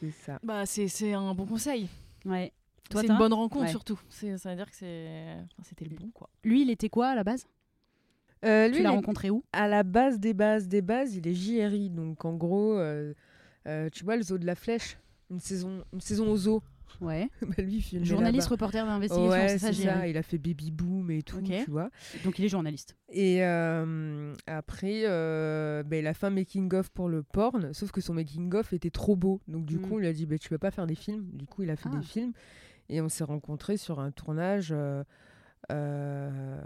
[0.00, 0.38] C'est ça.
[0.42, 1.88] Bah, c'est c'est un bon conseil.
[2.24, 2.52] Ouais.
[2.90, 3.70] Toi, C'est une bonne rencontre Ouais.
[3.70, 3.98] surtout.
[4.10, 6.28] Ça veut dire que c'était le bon, quoi.
[6.44, 7.46] Lui, il était quoi à la base?
[8.44, 9.42] Euh, lui, Tu il l'as est- rencontré où?
[9.52, 11.90] à la base des bases des bases, il est JRI.
[11.90, 13.14] Donc en gros, euh,
[13.66, 14.98] euh, tu vois le zoo de la flèche
[15.30, 16.62] une saison, une saison au zoo.
[17.00, 17.28] Ouais.
[17.42, 20.06] Bah, lui, il Journaliste, reporter d'investigation, Ouais, c'est ça.
[20.08, 21.52] Il a fait Baby Boom et tout, Ok.
[21.64, 21.90] tu vois.
[22.24, 22.96] Donc il est journaliste.
[23.10, 28.00] Et euh, après, euh, bah, il a fait un making-of pour le porn, sauf que
[28.00, 29.40] son making-of était trop beau.
[29.48, 29.80] Donc du Mm.
[29.82, 31.26] coup, on lui a dit, bah, tu peux pas faire des films.
[31.32, 31.96] Du coup, il a fait Ah.
[31.96, 32.32] des films.
[32.88, 35.02] Et on s'est rencontrés sur un tournage euh,
[35.72, 36.60] euh,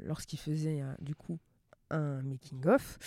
[0.00, 1.38] lorsqu'il faisait, un- du coup,
[1.90, 2.98] un making-of.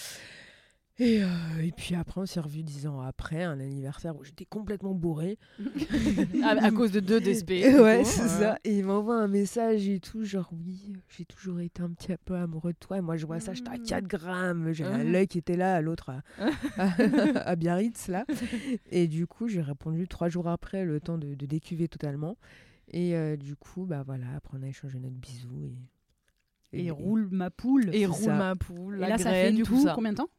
[1.00, 1.28] Et, euh,
[1.62, 5.38] et puis après, on s'est revus dix ans après, un anniversaire où j'étais complètement bourré.
[6.44, 7.50] à, à cause de deux DSP.
[7.52, 8.60] Ouais, c'est euh, ça.
[8.64, 12.36] Et il m'envoie un message et tout, genre oui, j'ai toujours été un petit peu
[12.36, 12.98] amoureux de toi.
[12.98, 13.84] Et moi, je vois ça, j'étais à Mm.
[13.84, 14.72] 4 grammes.
[14.72, 15.12] J'ai un Mhm.
[15.12, 16.22] l'œil qui était là, l'autre à,
[16.78, 18.26] à, à Biarritz, là.
[18.90, 22.38] Et du coup, j'ai répondu trois jours après, le temps de, de décuver totalement.
[22.90, 25.74] Et euh, du coup, bah voilà, après, on a échangé notre bisou.
[26.74, 27.90] Et, Et roule ma poule.
[27.94, 28.36] Et roule ça.
[28.36, 29.94] ma poule, Et la là, ça fait du tout coup ça.
[29.94, 30.30] combien de temps?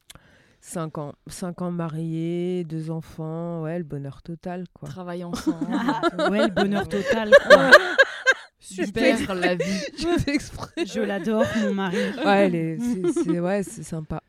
[0.61, 1.13] 5 ans.
[1.27, 3.63] 5 ans mariés, deux enfants.
[3.63, 4.89] Ouais, le bonheur total, quoi.
[4.89, 5.67] Travailler ensemble.
[6.31, 7.31] Ouais, le bonheur total.
[7.49, 7.71] quoi.
[8.61, 9.63] Super la vie.
[9.99, 11.97] Je l'adore, mon mari.
[12.25, 12.77] Ouais,
[13.25, 14.21] c'est ouais, c'est sympa.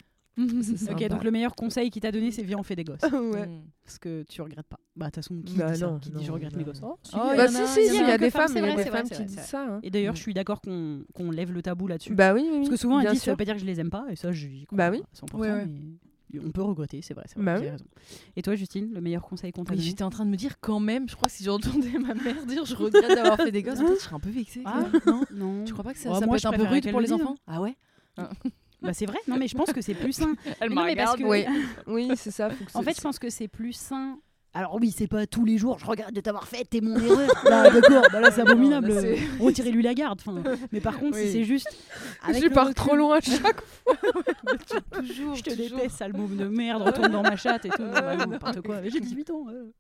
[0.90, 3.02] Ok, donc le meilleur conseil qu'il t'a donné, c'est viens, on fait des gosses.
[3.12, 3.46] ouais.
[3.48, 3.64] Mm.
[3.84, 4.80] Parce que tu regrettes pas.
[4.96, 6.60] Bah, de toute façon, qui Bah dit ça non, Qui dit je regrette non.
[6.60, 6.80] mes gosses?
[6.82, 7.12] Oh, si.
[7.16, 9.10] Oh, bah si, si, il y a des femmes, il y a vrai, des femmes
[9.10, 9.66] qui disent ça.
[9.68, 9.80] hein.
[9.84, 12.14] Et d'ailleurs, je suis d'accord qu'on qu'on lève le tabou là-dessus.
[12.16, 12.58] Bah oui, oui.
[12.60, 14.06] Parce que souvent, elles disent ça veut pas dire que je les aime pas.
[14.10, 15.02] Et ça, je crois Bah oui.
[15.12, 15.38] à 100%.
[15.38, 15.66] Ouais, ouais.
[15.66, 15.82] Mais
[16.46, 17.24] on peut regretter, c'est vrai.
[17.28, 17.70] c'est vrai, Bah oui.
[17.70, 17.86] raison.
[18.36, 20.36] Et toi, Justine, le meilleur conseil qu'on t'a Oui, donné j'étais en train de me
[20.38, 23.52] dire quand même, je crois que si j'entendais ma mère dire je regrette d'avoir fait
[23.52, 24.62] des gosses, peut-être je serais un peu vexée.
[24.66, 25.64] Ah, non non.
[25.66, 27.06] Tu crois pas que ça, Ouais, ça moi, peut être un peu rude pour le
[27.08, 27.76] les enfants Ah ouais
[28.82, 29.18] Bah, c'est vrai.
[29.28, 30.36] Non, mais je pense que c'est plus sain.
[30.62, 31.46] Elle Mais non, mais parce que- Oui,
[31.88, 32.50] oui c'est ça.
[32.50, 34.20] faut que En fait, je pense que c'est plus sain.
[34.56, 37.30] Alors oui, c'est pas tous les jours, je regrette de t'avoir fait, t'es mon erreur.
[37.46, 38.92] Là, d'accord, bah là c'est abominable.
[39.00, 40.20] C'est- Retirez-lui la garde.
[40.26, 40.42] Enfin,
[40.72, 41.32] mais par contre, si Oui.
[41.32, 41.68] c'est juste.
[42.24, 43.94] avec je pars recul, trop loin à chaque fois.
[45.02, 45.78] Toujours, Je te toujours.
[45.78, 47.84] déteste, sale môme de merde, retourne dans ma chatte et tout.
[47.84, 48.82] Non, bah, N'importe quoi.
[48.84, 49.46] J'ai 18 ans.
[49.50, 49.72] euh.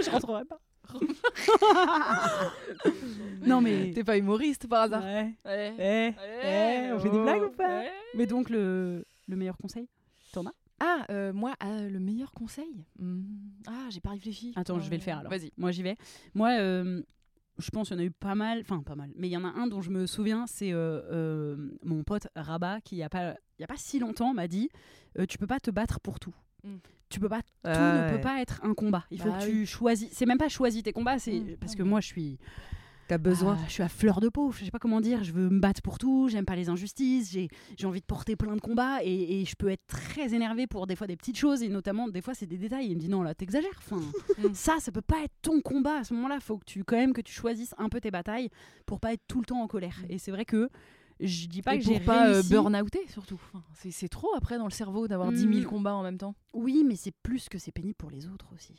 [0.00, 0.60] je rentrerai pas.
[3.44, 3.92] non mais.
[3.92, 5.32] T'es pas humoriste par hasard Ouais.
[5.44, 5.74] Ouais.
[5.78, 6.14] Eh,
[6.46, 7.90] eh, on fait des oh, blagues ou pas ouais.
[8.14, 9.88] Mais donc le, le meilleur conseil
[10.80, 13.22] Ah, euh, moi, euh, le meilleur conseil Hmm.
[13.66, 14.52] Ah, j'ai pas réfléchi.
[14.56, 15.30] Attends, je vais le Euh, faire alors.
[15.30, 15.50] Vas-y.
[15.56, 15.96] Moi, j'y vais.
[16.34, 17.02] Moi, euh,
[17.58, 19.36] je pense qu'il y en a eu pas mal, enfin pas mal, mais il y
[19.36, 22.98] en a un dont je me souviens, c'est euh, euh, mon pote Rabat qui, il
[22.98, 24.68] y a pas, il y a pas si longtemps, m'a dit
[25.18, 26.34] euh, Tu peux pas te battre pour tout.
[26.64, 26.76] Mm.
[27.08, 29.04] Tu peux pas, tout ne peut pas être un combat.
[29.12, 29.50] Il faut Bah que oui.
[29.52, 30.10] tu choisis.
[30.12, 31.56] C'est même pas choisis tes combats, c'est Mm.
[31.58, 32.38] parce que moi, je suis.
[33.08, 33.56] T'as besoin.
[33.60, 35.60] Ah, je suis à fleur de peau, je sais pas comment dire, je veux me
[35.60, 39.40] battre pour tout, j'aime pas les injustices, j'ai envie de porter plein de combats et,
[39.40, 42.20] et je peux être très énervée pour des fois des petites choses et notamment des
[42.20, 42.88] fois c'est des détails.
[42.88, 44.00] Il me dit non là t'exagères, enfin,
[44.38, 44.52] Mm.
[44.54, 47.12] ça ça peut pas être ton combat à ce moment-là, faut que tu quand même
[47.12, 48.50] que tu choisisses un peu tes batailles
[48.86, 49.96] pour pas être tout le temps en colère.
[50.08, 50.68] Et c'est vrai que
[51.20, 52.50] je dis pas Et que j'ai pas euh, réussi.
[52.50, 53.40] burn-outer surtout.
[53.54, 55.64] Enfin, c'est- trop après dans le cerveau d'avoir 10 000 Mm.
[55.64, 56.34] combats en même temps.
[56.52, 58.74] Oui, mais c'est plus que c'est pénible pour les autres aussi.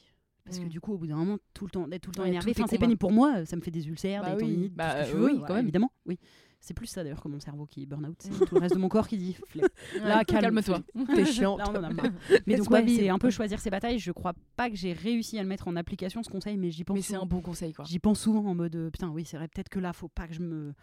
[0.48, 0.70] Parce que Mm.
[0.70, 2.54] du coup, au bout d'un moment, tout le temps, d'être tout le temps Ouais, énervé,
[2.56, 4.42] c'est pénible pour moi, ça me fait des ulcères, Bah des oui.
[4.42, 5.66] tendinites, Bah, tout ce que tu euh, veux, oui, quand même.
[5.66, 5.92] évidemment.
[6.06, 6.18] Oui.
[6.60, 8.80] C'est plus ça d'ailleurs que mon cerveau qui burn out, c'est tout le reste de
[8.80, 9.38] mon corps qui dit.
[10.04, 10.82] Là, calme-toi.
[11.16, 11.58] T'es chiant.
[12.48, 14.00] Mais donc, ouais, c'est un peu choisir ses batailles.
[14.00, 16.84] Je crois pas que j'ai réussi à le mettre en application ce conseil, mais j'y
[16.84, 16.96] pense.
[16.96, 17.24] Mais c'est souvent.
[17.24, 17.86] un bon conseil quoi.
[17.86, 20.28] J'y pense souvent en mode euh, putain, oui, c'est vrai, peut-être que là, faut pas
[20.28, 20.46] que je Mm.
[20.48, 20.74] me.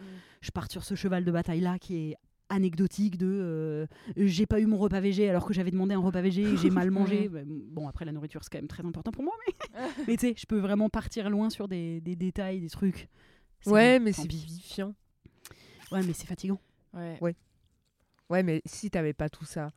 [0.43, 2.17] Je parte sur ce cheval de bataille là qui est
[2.49, 3.87] anecdotique de euh,
[4.17, 6.71] j'ai pas eu mon repas végé alors que j'avais demandé un repas végé et j'ai
[6.71, 7.29] mal mangé.
[7.29, 9.55] Bah, Bon, après, la nourriture, c'est quand même très important pour moi, mais,
[10.09, 13.09] mais tu sais, je peux vraiment partir loin sur des, des détails, des trucs.
[13.67, 14.95] Ouais, mais c'est vivifiant.
[15.91, 16.61] Ouais, mais c'est fatigant.
[16.93, 17.19] Ouais.
[18.31, 19.73] Ouais, mais si t'avais pas tout ça,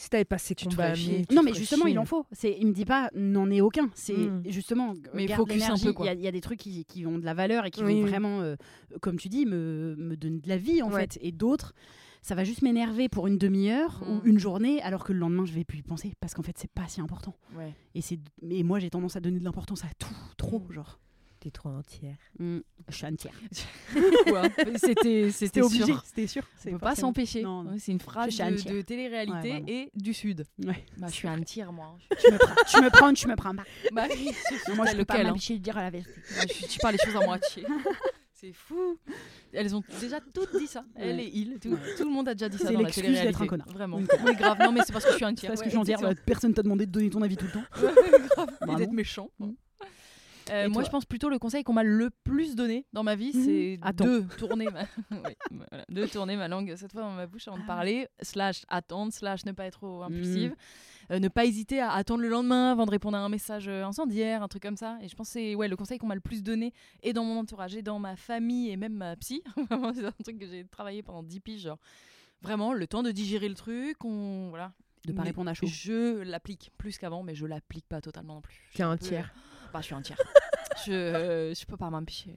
[0.00, 1.92] si t'avais pas ces Tu amenés, tu Non, mais justement, chier.
[1.92, 2.24] il en faut.
[2.32, 3.90] C'est, il me dit pas, n'en est aucun.
[3.94, 4.42] C'est Mm.
[4.46, 5.84] justement, Mais garde focus un l'énergie.
[5.92, 7.66] peu, Il y, a- il y a des trucs qui, qui ont de la valeur
[7.66, 8.56] et qui Oui, vont vraiment, euh,
[9.02, 11.02] comme tu dis, me, me donner de la vie, en Ouais.
[11.02, 11.18] fait.
[11.20, 11.74] Et d'autres,
[12.22, 15.52] ça va juste m'énerver pour une demi-heure ou une journée, alors que le lendemain, je
[15.52, 16.12] vais plus y penser.
[16.20, 17.34] Parce qu'en fait, c'est pas si important.
[17.56, 17.74] Ouais.
[17.94, 20.98] Et, c'est, et moi, j'ai tendance à donner de l'importance à tout, trop, genre.
[21.40, 22.16] T'es trop entière.
[22.38, 22.58] Mm.
[22.88, 23.32] Je suis entière.
[24.28, 24.42] Quoi
[24.76, 26.02] C'était c'était obligé, sûr.
[26.04, 26.42] c'était sûr.
[26.66, 27.46] On peut pas s'empêcher.
[27.46, 28.74] Ouais, C'est une phrase de, entière.
[28.74, 30.44] de télé-réalité Ouais, et du Sud.
[30.62, 30.84] Ouais.
[30.98, 31.96] Bah, je suis un tir, moi.
[32.20, 33.64] Tu me prends, tu me prends, tu me prends pas.
[33.92, 34.30] bah oui,
[34.76, 35.28] moi, je peux pas lequel, hein.
[35.30, 36.10] m'empêcher de dire la vérité.
[36.36, 37.64] Moi, je- tu parles les choses à moitié.
[38.34, 38.98] C'est fou.
[39.52, 40.84] Elles ont déjà toutes dit ça.
[40.96, 41.24] Elle Ouais.
[41.24, 41.58] et il.
[41.58, 41.78] Tout, Ouais.
[41.96, 43.32] tout le monde a déjà dit ça C'est dans la l'excuse télé-réalité.
[43.32, 43.68] d'être un connard.
[43.68, 43.98] Vraiment.
[43.98, 44.58] Oui, grave.
[44.60, 45.48] Non, mais c'est parce que je suis un tir.
[45.50, 47.64] Parce Ouais, que j'en dire, personne t'a demandé de donner ton avis tout le temps.
[48.34, 48.50] grave.
[48.72, 49.30] Et d'être méchant.
[50.50, 53.30] Euh, moi, je pense plutôt le conseil qu'on m'a le plus donné dans ma vie,
[53.34, 53.44] Mhm.
[53.44, 54.04] c'est Attends.
[54.04, 54.82] de tourner ma...
[55.10, 57.66] Oui, voilà, de tourner ma langue cette fois dans ma bouche avant de Ah.
[57.66, 60.54] parler, slash attendre, slash ne pas être trop impulsive,
[61.10, 63.84] euh, ne pas hésiter à attendre le lendemain avant de répondre à un message euh,
[63.84, 64.98] incendiaire, un truc comme ça.
[65.02, 66.72] Et je pense que c'est ouais, le conseil qu'on m'a le plus donné,
[67.02, 69.42] et dans mon entourage, et dans ma famille, et même ma psy.
[69.94, 71.78] C'est un truc que j'ai travaillé pendant 10 piges, genre
[72.42, 74.48] vraiment le temps de digérer le truc, on...
[74.50, 74.72] voilà.
[75.06, 75.66] De pas Mais répondre à chaud.
[75.66, 78.60] Je l'applique plus qu'avant, mais je l'applique pas totalement non plus.
[78.74, 79.32] T'es un peu- tiers.
[79.72, 80.16] Bah, je suis un tiers.
[80.86, 82.36] je, euh, je peux pas m'empêcher.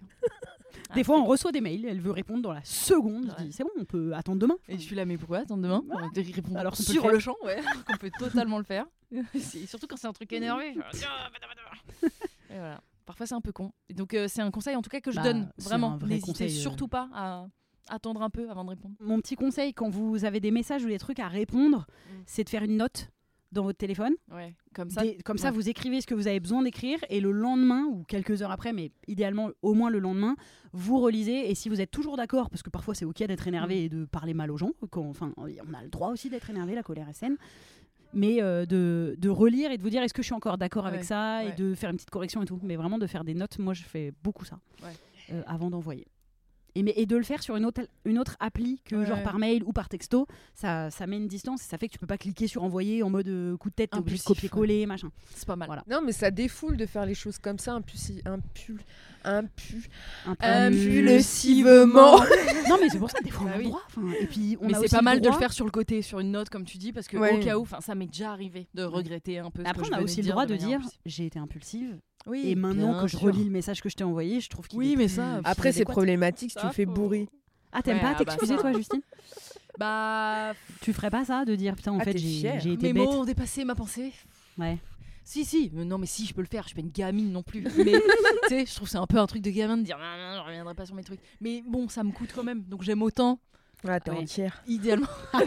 [0.95, 3.34] Des fois, on reçoit des mails, elle veut répondre dans la seconde.
[3.39, 4.55] Je dis, c'est bon, on peut attendre demain.
[4.67, 5.84] Et je suis là, mais pourquoi attendre demain.
[5.89, 7.11] On répondre Alors Alors qu'on peut le sur faire.
[7.11, 7.61] le champ, ouais.
[7.88, 8.86] qu'on peut totalement le faire.
[9.39, 10.75] C'est- Surtout quand c'est un truc énervé.
[12.49, 12.81] Et voilà.
[13.05, 13.71] Parfois, c'est un peu con.
[13.89, 15.51] Et donc, euh, c'est un conseil en tout cas que je Bah, donne.
[15.57, 15.93] c'est Vraiment.
[15.93, 16.61] un vrai N'hésitez conseil, euh.
[16.61, 17.45] surtout pas à
[17.89, 18.95] attendre un peu avant de répondre.
[19.01, 22.23] Mon petit conseil, quand vous avez des messages ou des trucs à répondre, Mm.
[22.25, 23.09] c'est de faire une note
[23.53, 24.13] dans votre téléphone.
[24.31, 24.53] Ouais.
[24.73, 25.03] Comme ça.
[25.03, 28.03] Des- comme ça, vous écrivez ce que vous avez besoin d'écrire et le lendemain ou
[28.03, 30.35] quelques heures après, mais idéalement au moins le lendemain,
[30.73, 31.49] vous relisez.
[31.49, 33.85] Et si vous êtes toujours d'accord, parce que parfois c'est ok d'être énervé Mm.
[33.85, 36.75] et de parler mal aux gens, quand- enfin, on a le droit aussi d'être énervé,
[36.75, 37.37] la colère est saine.
[38.15, 40.85] Mais euh, de, de relire et de vous dire est-ce que je suis encore d'accord
[40.85, 42.59] avec ça et de faire une petite correction et tout.
[42.61, 44.59] Mais vraiment de faire des notes, moi je fais beaucoup ça
[45.31, 46.05] euh, avant d'envoyer.
[46.76, 49.21] Et, mais, et de le faire sur une autre, une autre appli que Ouais, genre
[49.21, 51.99] par mail ou par texto, ça, ça met une distance et ça fait que tu
[51.99, 54.86] peux pas cliquer sur envoyer en mode euh, coup de tête, obligé de Impulsif, copier-coller,
[54.88, 55.09] machin.
[55.36, 55.67] C'est pas mal.
[55.67, 55.84] Voilà.
[55.88, 58.38] Non, mais ça défoule de faire les choses comme ça, Un impulsivement.
[62.69, 63.69] non mais c'est pour ça des fois on Bah a le oui.
[63.69, 63.82] droit.
[64.19, 66.32] Et puis on mais c'est pas mal de le faire sur le côté, sur une
[66.32, 67.38] note, comme tu dis, parce que Ouais.
[67.38, 69.63] au cas où, enfin, ça m'est déjà arrivé de regretter un peu.
[69.63, 72.43] ce Après que je on a aussi le droit de dire j'ai été impulsive Oui,
[72.47, 73.28] et maintenant que je sûr.
[73.28, 75.41] relis le message que je t'ai envoyé, je trouve qu'il Oui, est mais plus- ça,
[75.43, 77.28] Après, c'est problématique si tu fais faut- bourrer.
[77.71, 78.61] Ah t'aimes Ouais, pas ah bah, t'excuser ça.
[78.61, 79.01] toi Justine
[79.80, 83.03] Bah, Tu ferais pas ça de dire putain en Ah, fait j'ai été mes bête.
[83.03, 84.13] mots ont dépassé ma pensée.
[84.57, 84.78] Ouais.
[85.26, 87.32] Si, si, mais non, mais si, je peux le faire, je suis pas une gamine
[87.32, 87.61] non plus.
[87.78, 87.93] Mais
[88.43, 90.03] tu sais, je trouve que c'est un peu un truc de gamin de dire non,
[90.03, 91.21] non, je reviendrai pas sur mes trucs.
[91.41, 93.39] Mais bon, ça me coûte quand même, donc j'aime autant,
[93.88, 94.17] Ah, t'es Ouais.
[94.17, 94.63] entière.
[94.67, 95.07] idéalement.
[95.34, 95.39] en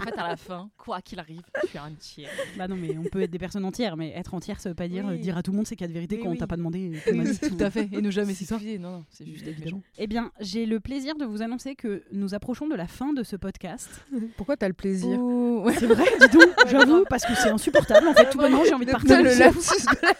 [0.00, 2.28] fait, à la fin, quoi qu'il arrive, je suis un tiers.
[2.58, 4.88] Bah non mais on peut être des personnes entières mais être entière ça veut pas
[4.88, 5.14] dire Oui.
[5.14, 6.38] euh, dire à tout le monde c'est cas de vérité Mais quand on oui.
[6.38, 7.24] t'a pas demandé euh.
[7.48, 8.46] Tout à fait, et ne jamais ça.
[8.46, 8.78] s'excuser.
[8.78, 9.76] Non, non, c'est juste être Évidemment.
[9.78, 9.82] méchant.
[9.98, 13.22] Eh bien, j'ai le plaisir de vous annoncer que nous approchons de la fin de
[13.22, 13.88] ce podcast.
[14.36, 15.74] Pourquoi t'as le plaisir Ouais.
[15.78, 18.08] C'est vrai, dis donc, j'avoue, parce que c'est insupportable.
[18.08, 19.22] En fait, tout bonnement, j'ai envie de partir.
[19.22, 20.12] Le lapsus de la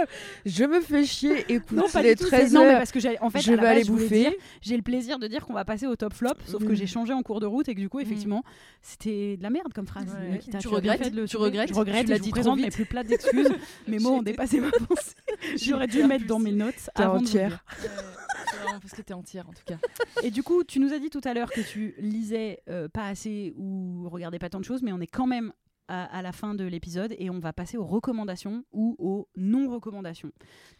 [0.00, 0.40] meuf.
[0.44, 1.44] Je me fais chier.
[1.48, 2.28] Écoute, Non, pas il est du tout.
[2.30, 4.36] 13 c'est- Non, mais parce que j'ai, en fait, je vais aller bouffer.
[4.60, 6.74] j'ai le plaisir de dire qu'on va passer au top flop, sauf que Mm.
[6.74, 8.02] j'ai changé en cours de route et que du coup, Mm.
[8.02, 8.42] effectivement,
[8.82, 10.06] c'était de la merde comme phrase.
[10.20, 10.32] Ouais.
[10.32, 12.04] Nikita, Tu bien regrettes fait de le Tu regrettes Je regrette.
[12.06, 13.48] Tu l'as et je dit présente mes plus plates excuses.
[13.88, 15.14] Mes mots ont dépassé ma pensée.
[15.56, 17.64] J'aurais dû le mettre dans mes notes T'es entière.
[18.80, 19.78] parce que t'es entière en tout cas.
[20.22, 23.06] Et du coup, tu nous as dit tout à l'heure que tu lisais euh, pas
[23.08, 25.52] assez ou regardais pas tant de choses, mais on est quand même
[25.88, 30.30] à, à la fin de l'épisode et on va passer aux recommandations ou aux non-recommandations.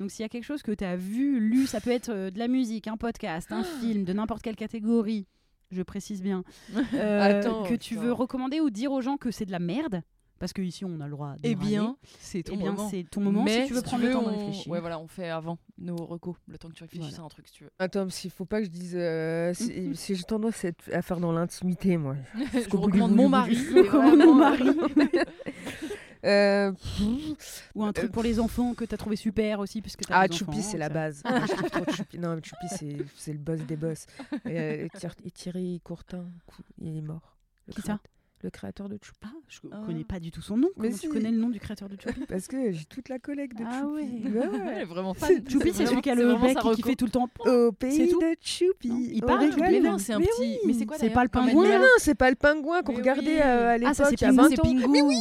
[0.01, 2.31] Donc s'il y a quelque chose que tu as vu, lu, ça peut être euh,
[2.31, 5.27] de la musique, un podcast, un film, de n'importe quelle catégorie,
[5.71, 6.45] je précise bien,
[6.95, 10.03] euh, Attends, que tu veux recommander ou dire aux gens que c'est de la merde,
[10.39, 12.89] parce que ici on a le droit de Eh bien, c'est Eh ton bien, moment.
[12.89, 14.71] c'est ton moment Mais si tu veux prendre le temps de réfléchir.
[14.71, 17.23] Ouais, voilà, on fait avant nos recos, le temps que tu réfléchisses Voilà.
[17.23, 17.71] à un truc si tu veux.
[17.79, 18.95] Attends, qu'il faut pas que je dise.
[18.97, 22.14] euh, si si j'ai tendance à, faire dans l'intimité, moi.
[22.53, 23.55] Je recommande mon mari.
[23.57, 24.64] Je recommande mon mari.
[26.25, 26.73] Euh,
[27.75, 30.29] Ou un truc pour les enfants que tu as trouvé super aussi, puisque t'as ah,
[30.31, 31.23] Choupi, c'est la base.
[31.25, 32.19] Moi, je kiffe trop Choupi.
[32.19, 34.07] Non, Choupi, c'est le boss des boss.
[34.47, 34.89] Et, euh,
[35.35, 37.37] Thierry- Courtin, cou- il est mort.
[37.71, 37.99] Qui ça?
[38.43, 39.18] Le créateur de Choupi.
[39.24, 39.82] Ah, je Ah.
[39.86, 40.68] connais pas du tout son nom.
[40.76, 41.09] Mais Comment tu si.
[41.09, 43.80] connais le nom du créateur de Choupi Parce que j'ai toute la collègue de Ah
[43.80, 43.95] Choupi.
[43.95, 44.30] ouais.
[44.30, 44.59] Ouais, ouais.
[44.76, 45.43] Elle est vraiment fan.
[45.49, 47.28] Choupi, c'est celui qui a le bec qui fait tout le temps.
[47.47, 49.11] Au pays tout de Choupi.
[49.14, 49.51] Il parle.
[49.51, 50.59] Choupi, Mais non, c'est un petit.
[50.66, 53.41] Mais c'est quoi C'est pas le pingouin, Mais non, c'est pas le pingouin qu'on regardait
[53.41, 54.89] à Ah, ça, l'époque, c'est il y a Pingu, 20 c'est ans.
[54.91, 55.16] Mais oui,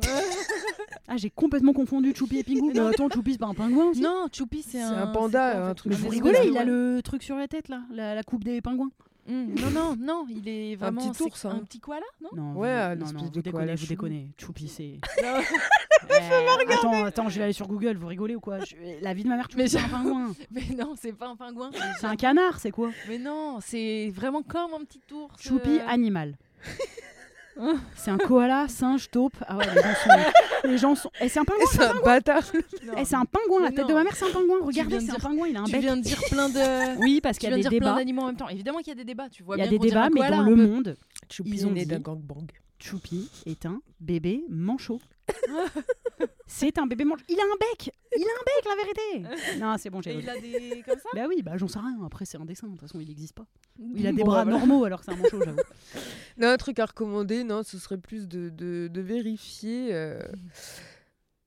[1.08, 2.70] Ah, j'ai complètement confondu Choupi et Pingu.
[2.72, 5.02] Mais attends, Choupi, c'est pas un pingouin Non, Choupi, c'est C'est un.
[5.02, 7.22] un panda, c'est quoi, en un truc Mais Un vous rigolez, il a le truc
[7.22, 8.90] sur la tête là, la coupe des pingouins.
[9.28, 11.00] Hum, Non, non, non, il est vraiment.
[11.10, 11.58] petit c'est ours, hein.
[11.60, 14.30] Un petit koala, non Non, Ouais, vous, non, non, vous déconnez, vous déconnez.
[14.38, 14.98] Choupi, c'est.
[15.22, 15.40] Non.
[16.10, 19.22] Eh, attends, attends, je vais aller sur Google, vous rigolez ou quoi Je- La vie
[19.22, 20.34] de ma mère, Choupi, Mais c'est un pingouin.
[20.50, 21.70] Mais non, c'est pas un pingouin.
[22.00, 25.40] C'est un canard, c'est quoi Mais non, c'est vraiment comme un petit ours.
[25.40, 26.36] Choupi, euh, animal.
[27.96, 29.34] C'est un koala, singe, taupe.
[29.46, 30.68] Ah ouais, les gens sont.
[30.68, 31.10] Les gens sont...
[31.20, 32.42] Eh, c'est un pingouin C'est un bâtard.
[32.86, 32.92] non.
[32.98, 34.58] Eh, c'est un pingouin, la tête de ma mère, c'est un pingouin.
[34.62, 35.80] Regardez, de c'est un dire- pingouin, il a un Tu bec.
[35.80, 36.98] viens de dire plein de.
[37.00, 37.98] Oui, parce Tu qu'il y viens a de des dire plein débats.
[37.98, 38.48] d'animaux en même temps.
[38.48, 39.28] Évidemment qu'il y a des débats.
[39.28, 40.96] Tu vois Il y a bien des débats, mais dans le monde,
[41.30, 42.46] Choupi Ils ont est d'un gangbang.
[42.78, 45.00] Choupi est un bébé manchot.
[46.54, 47.24] c'est un bébé manchot.
[47.28, 50.18] Il a un bec Il a un bec, la vérité Non, c'est bon, j'ai Et
[50.18, 50.82] il a des.
[50.86, 51.08] comme ça?
[51.14, 51.98] Bah oui, bah j'en sais rien.
[52.04, 52.66] Après, c'est un dessin.
[52.66, 53.46] De toute façon, il n'existe pas.
[53.94, 54.58] Il a des bras voilà.
[54.58, 55.58] normaux alors que c'est un manchot, j'avoue.
[56.38, 59.88] Non, un truc à recommander, non, ce serait plus de, de, de vérifier.
[59.92, 60.18] euh,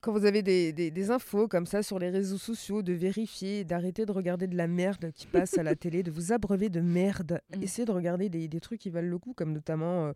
[0.00, 3.64] Quand vous avez des, des, des infos comme ça sur les réseaux sociaux, de vérifier,
[3.64, 6.80] d'arrêter de regarder de la merde qui passe à la télé, de vous abreuver de
[6.80, 7.40] merde.
[7.56, 7.62] Mm.
[7.64, 10.12] Essayez de regarder des, des trucs qui valent le coup, comme notamment euh,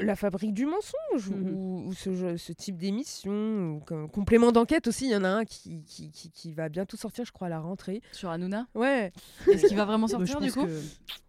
[0.00, 1.54] La Fabrique du mensonge Mhm.
[1.54, 3.76] ou, ou ce, type d'émission.
[3.76, 6.68] ou comme Complément d'enquête aussi, il y en a un qui, qui, qui, qui va
[6.68, 8.00] bientôt sortir, je crois, à la rentrée.
[8.12, 9.12] Sur Hanouna Ouais.
[9.50, 10.80] Est-ce qu'il va vraiment Bah, sortir du coup que-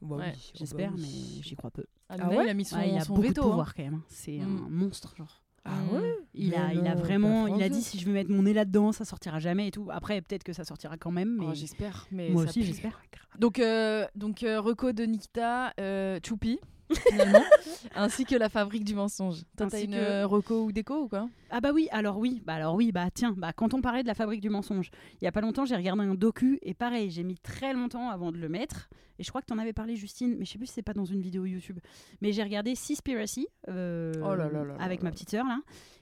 [0.01, 1.08] Bah Ouais, oui, oh bah J'espère, mais
[1.41, 1.86] j'y crois peu.
[2.10, 3.41] Hanouna, ouais il a mis son, Ouais, il a son beaucoup veto.
[3.41, 3.49] de hein.
[3.49, 4.01] pouvoir quand même.
[4.10, 4.66] C'est Mm.
[4.66, 5.41] un monstre, genre.
[5.68, 6.16] Ah ouais?
[6.36, 8.53] Il a, il a non, vraiment, il a dit si je veux mettre mon nez
[8.53, 9.88] là-dedans, ça sortira jamais et tout.
[9.91, 12.08] Après, peut-être que ça sortira quand même, mais Oh, j'espère.
[12.12, 13.01] Mais moi ça aussi, j'espère.
[13.39, 16.60] Donc, euh, donc euh, Reco de Nikita, euh, Choupi,
[17.09, 17.43] finalement,
[17.95, 19.41] ainsi que la fabrique du mensonge.
[19.57, 21.27] Toi, t'as une que- Reco ou déco ou quoi?
[21.49, 24.07] Ah bah oui, alors oui, bah alors oui, bah tiens, bah quand on parlait de
[24.07, 27.09] la fabrique du mensonge, il y a pas longtemps, j'ai regardé un docu et pareil,
[27.11, 28.89] j'ai mis très longtemps avant de le mettre.
[29.20, 30.82] Et je crois que tu en avais parlé, Justine, mais je sais plus si c'est
[30.82, 31.80] pas dans une vidéo YouTube.
[32.22, 35.59] Mais j'ai regardé Seaspiracy euh, Oh là là là avec là ma petite sœur là.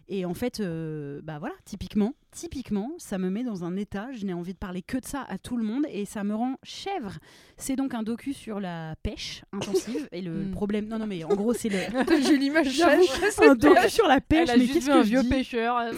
[0.10, 4.26] Et en fait, euh, bah voilà, typiquement, typiquement, ça me met dans un état, je
[4.26, 6.58] n'ai envie de parler que de ça à tout le monde et ça me rend
[6.64, 7.20] chèvre.
[7.56, 10.52] C'est donc un docu sur la pêche intensive et le Mm.
[10.52, 10.88] problème.
[10.88, 11.78] Non, non, mais en gros, c'est le.
[12.28, 15.04] J'ai l'image un docu sur la pêche, Elle a mais juste qu'est-ce vu que un
[15.04, 15.78] je vieux dis pêcheur.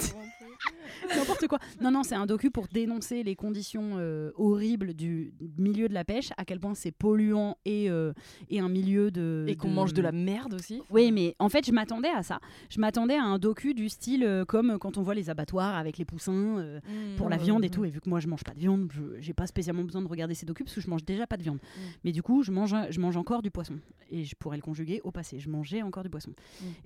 [1.15, 1.59] N'importe quoi.
[1.81, 6.03] Non, non, c'est un docu pour dénoncer les conditions euh, horribles du milieu de la
[6.03, 8.13] pêche, à quel point c'est polluant et, euh,
[8.49, 9.45] et un milieu de.
[9.47, 10.81] Et qu'on mange de la merde aussi.
[10.89, 12.39] Oui, mais en fait, je m'attendais à ça.
[12.69, 15.97] Je m'attendais à un docu du style euh, comme quand on voit les abattoirs avec
[15.97, 17.15] les poussins euh, Mm.
[17.17, 17.69] pour la Ouais, viande et ouais.
[17.69, 17.85] tout.
[17.85, 20.07] Et vu que moi, je mange pas de viande, je j'ai pas spécialement besoin de
[20.07, 21.59] regarder ces docus parce que je mange déjà pas de viande.
[22.03, 23.75] Mais du coup, je mange, je mange encore du poisson.
[24.11, 25.39] Et je pourrais le conjuguer au passé.
[25.39, 26.31] Je mangeais encore du poisson.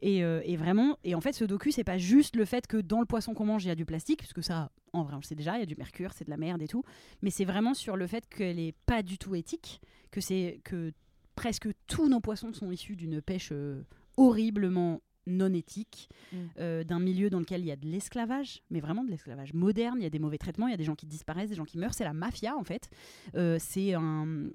[0.01, 2.99] Et, et vraiment, et en fait, ce docu, c'est pas juste le fait que dans
[2.99, 5.23] le poisson qu'on mange, il y a du plastique, puisque ça, en vrai, on le
[5.23, 6.83] sait déjà, il y a du mercure, c'est de la merde et tout.
[7.21, 9.81] Mais c'est vraiment sur le fait qu'elle est pas du tout éthique,
[10.11, 10.91] que c'est que
[11.35, 13.81] presque tous nos poissons sont issus d'une pêche euh,
[14.17, 16.37] horriblement non éthique, Mm.
[16.59, 19.97] euh, d'un milieu dans lequel il y a de l'esclavage, mais vraiment de l'esclavage moderne,
[19.99, 21.65] il y a des mauvais traitements, il y a des gens qui disparaissent, des gens
[21.65, 22.89] qui meurent, c'est la mafia en fait.
[23.35, 24.47] Euh, c'est un,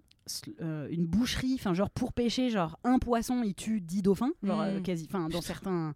[0.61, 4.65] euh, une boucherie, enfin genre pour pêcher, genre un poisson, il tue 10 dauphins, genre
[4.65, 4.83] Mm.
[4.83, 5.95] quasi, enfin dans certains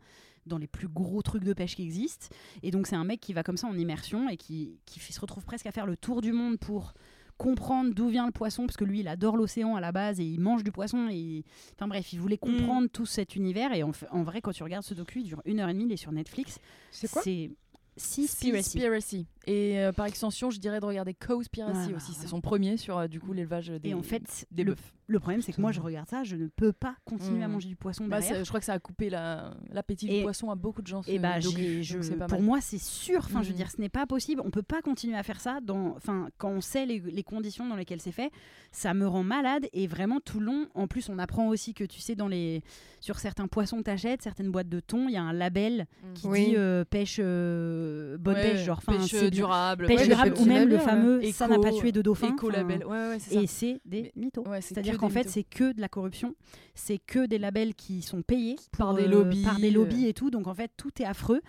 [0.49, 2.29] dans les plus gros trucs de pêche qui existent.
[2.63, 5.21] Et donc c'est un mec qui va comme ça en immersion et qui, qui se
[5.21, 6.95] retrouve presque à faire le tour du monde pour
[7.39, 10.25] comprendre d'où vient le poisson, parce que lui, il adore l'océan à la base et
[10.25, 11.09] il mange du poisson.
[11.09, 11.45] Et...
[11.75, 13.73] Enfin bref, il voulait comprendre tout cet univers.
[13.73, 15.93] Et en vrai, quand tu regardes ce docu, il dure une heure et demie, il
[15.93, 16.59] est sur Netflix.
[16.91, 17.23] C'est quoi?
[17.23, 17.51] C'est
[17.97, 19.27] Seaspiracy.
[19.51, 22.13] Et euh, par extension, je dirais de regarder Cowspiracy Ah, aussi.
[22.13, 22.21] voilà.
[22.21, 24.93] C'est son premier sur euh, du coup l'élevage des, Et en fait, des le, bœufs.
[25.07, 27.53] le problème, c'est que moi, je regarde ça, je ne peux pas continuer à Mm.
[27.53, 28.45] manger du poisson Bah, derrière.
[28.45, 31.01] je crois que ça a coupé la- l'appétit du poisson à beaucoup de gens.
[31.07, 32.43] Et bah, Donc je, pas pour mal.
[32.47, 33.21] moi, c'est sûr.
[33.21, 33.57] Enfin, je veux Mhm.
[33.57, 34.43] dire, ce n'est pas possible.
[34.45, 35.61] On peut pas continuer à faire ça.
[35.63, 38.31] Dans, enfin, quand on sait les, les conditions dans lesquelles c'est fait,
[38.71, 39.67] ça me rend malade.
[39.73, 42.63] Et vraiment, tout le long, en plus, on apprend aussi que tu sais, dans les,
[43.01, 46.27] sur certains poissons que t'achètes, certaines boîtes de thon, il y a un label qui
[46.27, 46.49] Oui.
[46.51, 48.99] dit euh, pêche euh, bonne Ouais, pêche, genre, enfin,
[49.39, 49.87] durable.
[49.87, 50.81] pêche Ouais, durable, ou même le là.
[50.81, 52.29] fameux Éco- ça n'a pas tué de dauphin.
[52.29, 52.85] Écolabel.
[52.85, 54.45] Ouais, ouais, et c'est des mythos.
[54.61, 56.35] C'est-à-dire que qu'en fait, c'est que de la corruption,
[56.75, 60.11] c'est que des labels qui sont payés Par des euh, lobbies, par des lobbies euh.
[60.11, 60.31] et tout.
[60.31, 61.41] Donc en fait, tout est affreux.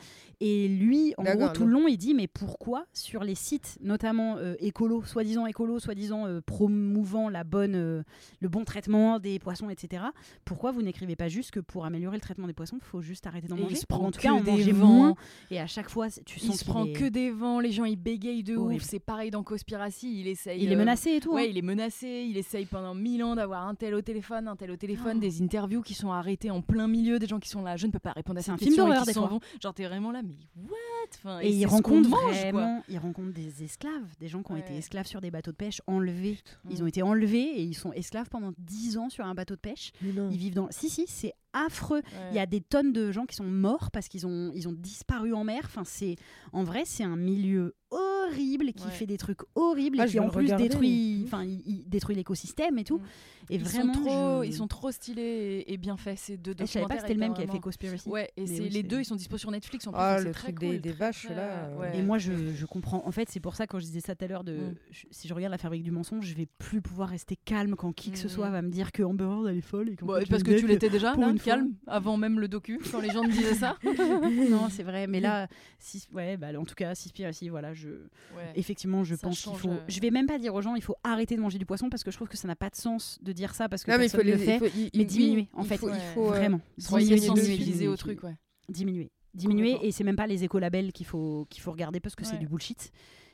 [0.41, 4.37] Et lui, en gros, tout le long, il dit mais pourquoi sur les sites, notamment
[4.37, 8.03] euh, écolo, soi-disant écolo, soi-disant promouvant la bonne,
[8.39, 10.03] le bon traitement des poissons, etc.
[10.45, 13.27] Pourquoi vous n'écrivez pas juste que pour améliorer le traitement des poissons, il faut juste
[13.27, 13.75] arrêter d'en il manger?
[13.75, 15.15] se prend en tout cas en manger moins.
[15.51, 17.85] Et à chaque fois, tu Il sens se qu'il prend que des vents, les gens
[17.85, 18.81] ils bégayent de Horrible.
[18.81, 18.87] ouf.
[18.87, 20.61] C'est pareil dans Conspiracy, il essaye.
[20.63, 21.33] Il est euh, menacé et tout.
[21.33, 21.47] Ouais, hein.
[21.49, 24.71] il est menacé, il essaye pendant mille ans d'avoir un tel au téléphone, un tel
[24.71, 25.19] au téléphone, Oh.
[25.19, 27.91] des interviews qui sont arrêtées en plein milieu, des gens qui sont là, je ne
[27.91, 29.27] peux pas répondre à C'est cette un film et d'horreur, qui des fois.
[29.27, 29.39] vont.
[29.61, 30.69] Genre t'es vraiment là, mais what?
[31.15, 34.75] Enfin, Et c'est il rencontre vraiment, il rencontre des esclaves, des gens qui ont été
[34.77, 36.37] esclaves sur des bateaux de pêche, enlevés.
[36.69, 39.59] Ils ont été enlevés et ils sont esclaves pendant 10 ans sur un bateau de
[39.59, 39.91] pêche.
[40.03, 40.67] Ils vivent dans.
[40.69, 42.01] Si, si, c'est affreux.
[42.03, 42.29] Ouais.
[42.31, 44.73] Il y a des tonnes de gens qui sont morts parce qu'ils ont, ils ont
[44.73, 45.61] disparu en mer.
[45.65, 46.15] Enfin, c'est
[46.53, 48.91] en vrai, c'est un milieu horrible qui Ouais.
[48.91, 50.63] fait des trucs horribles Ah, et qui en plus regarder.
[50.69, 52.97] détruit, enfin, il, il détruit l'écosystème et tout.
[52.99, 53.03] Mm.
[53.51, 55.21] Et ils vraiment, sont trop, je- ils sont trop stylés
[55.67, 56.95] et, et bien faits ces deux Et je savais pas documentaires.
[56.97, 58.07] que c'était le même qui avait fait Conspiracy.
[58.09, 59.91] Ouais, et oui, les deux, ils sont dispo sur Netflix en.
[59.95, 61.97] Ah, le c'est très truc des- cool, des vaches, très- là, euh, ouais.
[61.97, 63.01] Et moi, je, je comprends.
[63.07, 64.75] En fait, c'est pour ça, quand je disais ça tout à l'heure, de Mm.
[64.91, 67.91] je- si je regarde la fabrique du mensonge, je vais plus pouvoir rester calme quand
[67.91, 68.29] qui que ce Mm.
[68.29, 69.89] soit va me dire que Amber Heard, elle est folle.
[69.89, 73.23] Et et parce que tu l'étais déjà, calme, avant même le docu, quand les gens
[73.23, 73.77] me disaient ça.
[74.51, 75.07] non, c'est vrai.
[75.07, 75.47] Mais là,
[75.79, 77.89] si, ouais, bah, en tout cas, Conspiracy, voilà, je,
[78.35, 78.51] Ouais.
[78.55, 79.69] effectivement, je Ça pense qu'il faut.
[79.69, 79.79] euh.
[79.87, 82.03] Je vais même pas dire aux gens, il faut arrêter de manger du poisson parce
[82.03, 83.97] que je trouve que ça n'a pas de sens de dire ça parce que Non,
[83.97, 84.55] mais il faut personne les le fait.
[84.55, 86.61] il faut- il- mais diminuer, il en fait, faut- il faut, euh, Vraiment.
[86.77, 88.35] Soyez diminuer, diminuer, au truc, ouais.
[88.67, 89.09] Diminuer.
[89.33, 89.71] Diminuer.
[89.73, 89.87] Complètement.
[89.87, 92.47] Et c'est même pas les écolabels qu'il faut, qu'il faut regarder parce que c'est du
[92.47, 92.91] bullshit.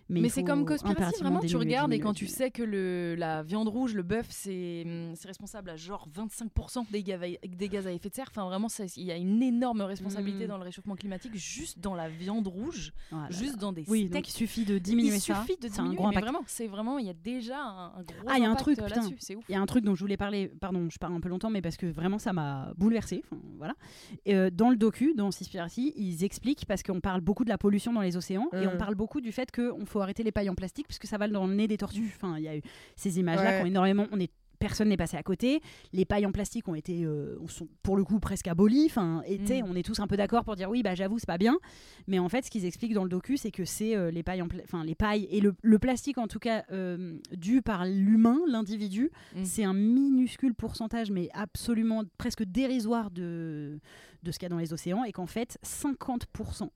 [0.07, 3.67] Mais, c'est comme impérativement vraiment, tu regardes et quand tu sais que le, la viande
[3.67, 7.91] rouge, le bœuf, c'est hum, responsable à genre 25% des, gaz à- des gaz à
[7.91, 8.27] effet de serre.
[8.29, 10.49] Enfin, vraiment, il y a une énorme responsabilité Mm.
[10.49, 13.29] dans le réchauffement climatique juste dans la viande rouge, Voilà.
[13.31, 14.27] juste dans des Oui, steaks.
[14.27, 15.41] il suffit de diminuer il ça.
[15.41, 18.03] suffit de c'est un gros mais vraiment, c'est vraiment, il y a déjà un, un
[18.03, 19.17] gros Ah, il y a un impact, truc, euh, là-dessus.
[19.49, 21.49] Il y a un truc dont je voulais parler, pardon, je parle un peu longtemps,
[21.49, 23.23] mais parce que vraiment ça m'a bouleversée.
[23.31, 23.73] Enfin, voilà.
[24.27, 27.91] Euh, dans le docu, dans Conspiracy, ils expliquent, parce qu'on parle beaucoup de la pollution
[27.91, 28.77] dans les océans, et on Mm.
[28.77, 31.47] parle beaucoup du fait qu'il faut arrêter les pailles en plastique, puisque ça va dans
[31.47, 32.11] le nez des tortues.
[32.15, 32.61] Enfin, il y a eu
[32.97, 33.57] ces images-là Ouais.
[33.57, 34.07] qui ont énormément.
[34.11, 35.61] On est Personne n'est passé à côté.
[35.91, 38.85] Les pailles en plastique ont été, euh, sont pour le coup presque abolies.
[38.89, 39.65] Enfin, sais, Mm.
[39.69, 41.57] on est tous un peu d'accord pour dire oui, bah j'avoue, c'est pas bien.
[42.07, 44.41] Mais en fait, ce qu'ils expliquent dans le docu, c'est que c'est euh, les pailles,
[44.63, 49.11] enfin les pailles et le, le plastique en tout cas euh, dû par l'humain, l'individu,
[49.35, 49.43] Mm.
[49.43, 53.81] c'est un minuscule pourcentage, mais absolument presque dérisoire de,
[54.23, 56.69] de ce qu'il y a dans les océans, et qu'en fait, 50%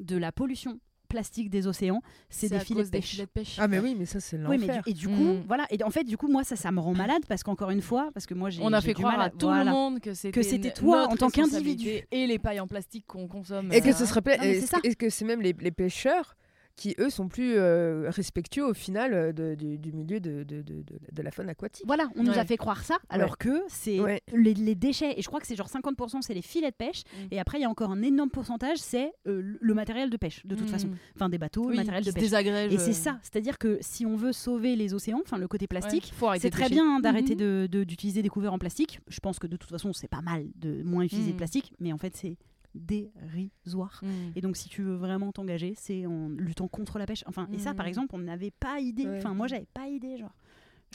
[0.00, 0.80] de la pollution
[1.10, 2.00] plastique des océans,
[2.30, 3.10] c'est des à filets de des pêche.
[3.10, 3.56] filets de pêche.
[3.58, 4.82] Ah, mais oui, mais ça, c'est l'enfer.
[4.86, 5.44] et du coup, Mm.
[5.46, 5.66] voilà.
[5.70, 8.10] Et en fait, du coup, moi, ça, ça me rend malade parce qu'encore une fois,
[8.14, 9.64] parce que moi, j'ai On a fait du croire mal à tout voilà.
[9.64, 11.90] le monde que c'était toi, en tant qu'individu.
[12.10, 13.70] et les pailles en plastique qu'on consomme.
[13.72, 14.80] Et que euh, ce serait c'est ça.
[14.80, 16.36] que- est-ce que c'est même les, les pêcheurs
[16.80, 20.62] qui, eux, sont plus euh, respectueux au final euh, de- du, du milieu de, de,
[20.62, 23.62] de, de- de la faune aquatique Voilà, on nous a fait croire ça, alors que
[23.68, 24.22] c'est Ouais.
[24.34, 27.02] les, les déchets, et je crois que c'est genre 50% c'est les filets de pêche,
[27.10, 27.26] Mm.
[27.32, 30.44] et après il y a encore un énorme pourcentage, c'est euh, le- matériel de pêche,
[30.46, 30.70] de toute mm.
[30.70, 30.88] façon.
[31.16, 32.72] Enfin, des bateaux, Oui, le matériel de se pêche.
[32.72, 36.12] Et c'est ça, c'est-à-dire que si on veut sauver les océans, enfin le côté plastique,
[36.38, 39.00] c'est de très bien hein, d'arrêter de- de- d'utiliser des couverts en plastique.
[39.08, 41.92] Je pense que de toute façon, c'est pas mal de moins utiliser de plastique, mais
[41.92, 42.36] en fait, c'est
[42.74, 44.00] dérisoire.
[44.02, 44.08] Mm.
[44.36, 47.24] Et donc, si tu veux vraiment t'engager, c'est en luttant contre la pêche.
[47.26, 47.90] Enfin, et ça, par Mhm.
[47.90, 49.06] exemple, on n'avait pas idée.
[49.06, 49.18] Ouais.
[49.18, 50.34] Enfin, moi, j'avais pas idée, genre.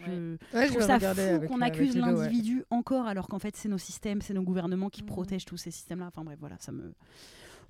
[0.05, 2.01] Je, Ouais, je trouve ça fou qu'on avec accuse ouais.
[2.01, 5.07] l'individu encore, alors qu'en fait, c'est nos systèmes, c'est nos gouvernements qui Mhm.
[5.07, 6.07] protègent tous ces systèmes-là.
[6.07, 6.93] Enfin, bref, voilà, ça me.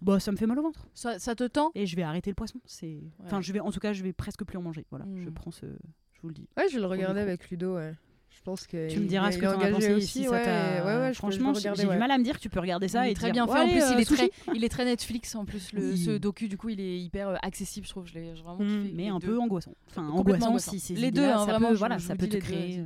[0.01, 0.87] Bah, ça me fait mal au ventre.
[0.93, 1.71] Ça, ça te tend?
[1.75, 2.59] Et je vais arrêter le poisson.
[2.65, 2.99] C'est.
[3.23, 4.85] Enfin, je vais, en tout cas, je vais presque plus en manger.
[4.89, 5.33] Voilà, je Mhm.
[5.33, 5.67] prends ce.
[6.13, 6.47] Je vous le dis.
[6.57, 7.29] Ouais, je vais le regarder micro.
[7.29, 7.93] avec Ludo, ouais.
[8.37, 10.27] Je pense que Tu me diras ce est que tu en as pensé aussi, si
[10.29, 10.35] ouais,
[10.85, 13.11] ouais, Franchement, j'ai du mal à me dire que tu peux regarder ça Il et
[13.11, 13.59] est très dire, bien fait.
[13.59, 14.29] ouais, En plus, euh, il est sushi.
[14.29, 15.33] très, il est très Netflix.
[15.35, 15.97] En plus, le, Oui.
[15.97, 18.05] ce docu, du coup, il est hyper euh, accessible, je trouve.
[18.07, 18.81] Je l'ai vraiment Mm.
[18.83, 18.91] kiffé.
[18.93, 19.27] mais un deux.
[19.27, 19.73] peu angoissant.
[19.89, 20.71] Enfin, angoissant angoissant.
[20.71, 22.85] si ces Les deux, hein, ça vraiment, peut, voilà, ça peut te créer euh,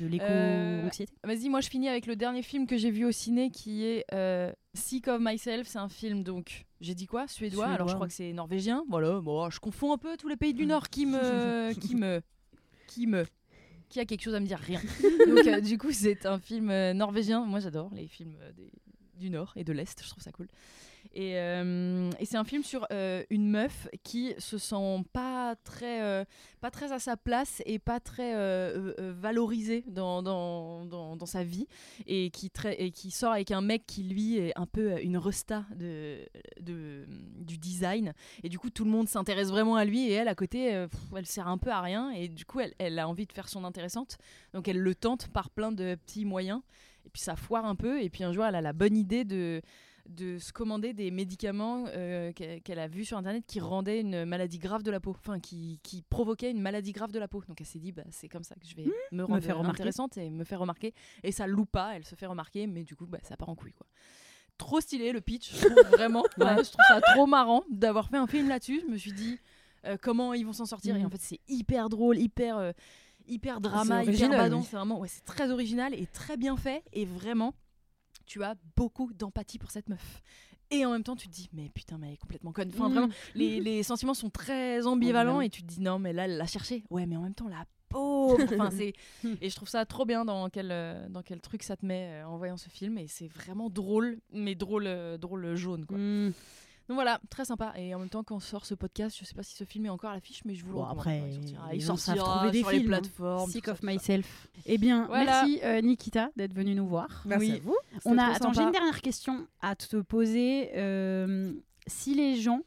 [0.00, 1.12] de l'éco-anxiété.
[1.24, 4.04] Vas-y, moi je finis avec le dernier film que j'ai vu au ciné qui est
[4.12, 5.66] euh, Sick of Myself.
[5.68, 7.26] C'est un film donc, j'ai dit quoi?
[7.28, 7.66] Suédois.
[7.68, 8.84] Alors je crois que c'est norvégien.
[8.90, 11.72] Voilà, bon, je confonds un peu tous les pays du Nord qui me.
[11.72, 12.20] qui me.
[12.88, 13.24] qui me.
[13.88, 14.80] Qui a quelque chose à me dire Rien.
[15.28, 17.44] Donc euh, du coup, c'est un film euh, norvégien.
[17.44, 18.72] Moi j'adore les films euh, des-
[19.18, 20.46] du Nord et de l'Est, je trouve ça cool.
[21.14, 26.02] Et, euh, et c'est un film sur euh, une meuf qui se sent pas très,
[26.02, 26.24] euh,
[26.60, 28.34] pas très à sa place et pas très
[28.98, 31.66] valorisée dans, dans, dans, sa vie
[32.06, 35.64] et qui, et qui sort avec un mec qui lui est un peu une resta
[35.74, 36.18] de,
[36.60, 37.06] de,
[37.40, 38.12] du design.
[38.42, 40.86] Et du coup tout le monde s'intéresse vraiment à lui et elle à côté
[41.16, 43.48] elle sert un peu à rien et du coup elle, elle a envie de faire
[43.48, 44.18] son intéressante.
[44.54, 46.60] Donc elle le tente par plein de petits moyens
[47.04, 49.24] et puis ça foire un peu et puis un jour elle a la bonne idée
[49.24, 49.62] de
[50.08, 54.58] de se commander des médicaments euh, qu'elle a vus sur internet qui rendaient une maladie
[54.58, 57.42] grave de la peau, enfin qui, qui provoquaient une maladie grave de la peau.
[57.48, 59.80] Donc elle s'est dit, bah, c'est comme ça que je vais me rendre faire remarquer.
[59.82, 60.94] intéressante et me faire remarquer.
[61.22, 63.54] Et ça loupe pas, elle se fait remarquer, mais du coup, bah, ça part en
[63.54, 63.72] couille.
[63.74, 63.86] Quoi.
[64.58, 66.22] Trop stylé le pitch, je trouve vraiment.
[66.38, 68.80] Ouais, je trouve ça trop marrant d'avoir fait un film là-dessus.
[68.86, 69.38] Je me suis dit,
[69.84, 70.96] euh, comment ils vont s'en sortir.
[70.96, 71.06] Et Mhm.
[71.06, 72.72] en fait, c'est hyper drôle, hyper, euh,
[73.26, 74.64] hyper drama, hyper oui.
[74.70, 76.82] C'est vraiment, ouais, c'est très original et très bien fait.
[76.92, 77.54] Et vraiment,
[78.26, 80.22] tu as beaucoup d'empathie pour cette meuf.
[80.70, 82.70] et en même temps tu te dis mais putain mais elle est complètement conne.
[82.74, 82.92] Enfin Mm.
[82.92, 86.36] vraiment les, les sentiments sont très ambivalents et tu te dis non mais là elle
[86.36, 86.82] l'a cherché.
[86.90, 88.36] Ouais mais en même temps la pauvre.
[88.60, 88.92] Enfin c'est
[89.40, 92.08] et je trouve ça trop bien dans quel euh, dans quel truc ça te met
[92.22, 95.96] euh, en voyant ce film et c'est vraiment drôle mais drôle euh, drôle jaune quoi.
[95.96, 96.32] Hmm.
[96.88, 99.42] Donc voilà très sympa et en même temps quand sort ce podcast je sais pas
[99.42, 100.98] si ce film est encore à l'affiche mais je vous le Bon, recommande.
[101.00, 102.98] après, il sortira, les il sortira trouver des sur les films, hein.
[103.00, 103.50] plateformes.
[103.50, 104.48] Sick of ça, myself.
[104.66, 105.24] Eh bien, Voilà.
[105.42, 107.22] merci euh, Nikita d'être venu nous voir.
[107.24, 107.56] Merci Oui.
[107.56, 107.76] à vous.
[108.04, 110.70] On a, attends, j'ai une dernière question à te poser.
[110.76, 111.52] Euh,
[111.86, 112.60] si les gens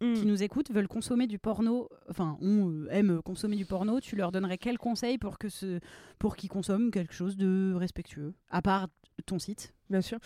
[0.00, 0.14] Mm.
[0.14, 4.14] qui nous écoutent veulent consommer du porno, enfin, on euh, aime consommer du porno, tu
[4.14, 5.80] leur donnerais quel conseil pour que ce,
[6.20, 8.86] pour qu'ils consomment quelque chose de respectueux, à part
[9.26, 9.74] ton site?
[9.90, 10.18] Bien sûr.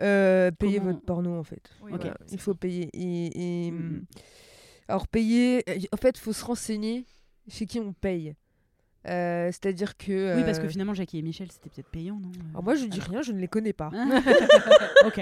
[0.00, 1.70] Euh, payer Comment- votre porno, en fait.
[1.82, 2.88] Oui, voilà, il faut payer.
[2.94, 4.04] Et, et, Mhm.
[4.88, 5.62] Alors, payer.
[5.68, 7.04] euh, En fait, il faut se renseigner
[7.48, 8.34] chez qui on paye.
[9.08, 10.36] Euh, C'est-à-dire que.
[10.36, 12.84] Oui, parce que euh, finalement, Jackie et Michel, c'était peut-être payant, non alors moi, je
[12.84, 13.90] dis rien, je ne les connais pas.
[15.04, 15.20] ok.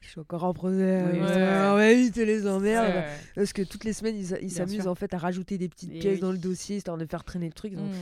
[0.00, 1.02] Je suis encore en procès.
[1.12, 3.02] Oui, euh, on va éviter les emmerdes.
[3.34, 6.14] Parce que toutes les semaines, ils s'amusent en fait à rajouter des petites Et pièces
[6.16, 6.20] oui.
[6.20, 7.74] dans le dossier histoire de faire traîner le truc.
[7.74, 7.94] donc Mm.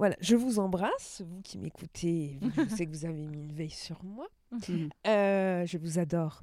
[0.00, 2.38] Voilà, je vous embrasse, vous qui m'écoutez.
[2.56, 4.26] Je sais que vous avez mis une veille sur moi.
[4.50, 4.88] Mhm.
[5.06, 6.42] Euh, je vous adore.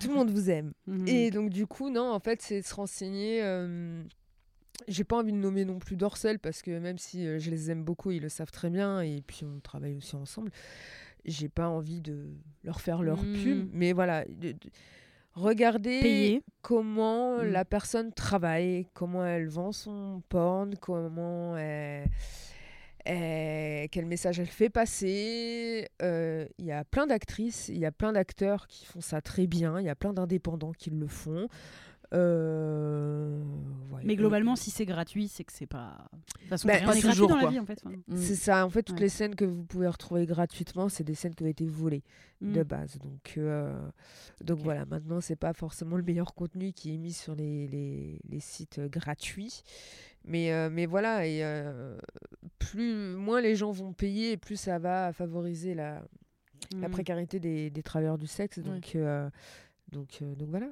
[0.00, 0.72] Tout le monde vous aime.
[0.86, 1.06] Mhm.
[1.08, 3.42] Et donc, du coup, non, en fait, c'est de se renseigner.
[3.42, 4.02] euh,
[4.88, 7.70] J'ai pas envie de nommer non plus Dorsel parce que même si euh, je les
[7.70, 10.50] aime beaucoup, ils le savent très bien et puis on travaille aussi ensemble.
[11.24, 12.28] J'ai pas envie de
[12.64, 13.32] leur faire leur Mm.
[13.42, 14.58] pub, mais voilà, de- de-
[15.34, 16.42] regardez Payer.
[16.62, 17.42] comment Mm.
[17.44, 22.08] la personne travaille, comment elle vend son porn, comment elle-
[23.04, 25.88] elle- quel message elle fait passer.
[26.02, 29.46] Euh, Il y a plein d'actrices, il y a plein d'acteurs qui font ça très
[29.46, 31.48] bien, il y a plein d'indépendants qui le font.
[32.12, 33.40] Euh,
[33.92, 34.02] ouais.
[34.04, 36.08] Mais globalement, si c'est gratuit, c'est que c'est pas.
[36.12, 37.80] De toute façon, Bah, pas n'est gratuit toujours, dans la vie, en fait.
[37.84, 38.16] Enfin, Mm.
[38.16, 39.02] c'est ça, en fait, toutes Ouais.
[39.02, 42.02] les scènes que vous pouvez retrouver gratuitement, c'est des scènes qui ont été volées
[42.40, 42.52] mm.
[42.52, 42.98] de base.
[42.98, 43.78] Donc, euh,
[44.42, 48.18] donc voilà, maintenant, c'est pas forcément le meilleur contenu qui est mis sur les, les,
[48.28, 49.62] les sites euh, gratuits.
[50.24, 51.96] Mais, euh, mais voilà, et euh,
[52.58, 56.02] plus, moins les gens vont payer, et plus ça va favoriser la,
[56.78, 56.90] la Mm.
[56.92, 58.58] précarité des, des travailleurs du sexe.
[58.58, 59.28] Donc, euh,
[59.92, 60.68] donc, donc voilà,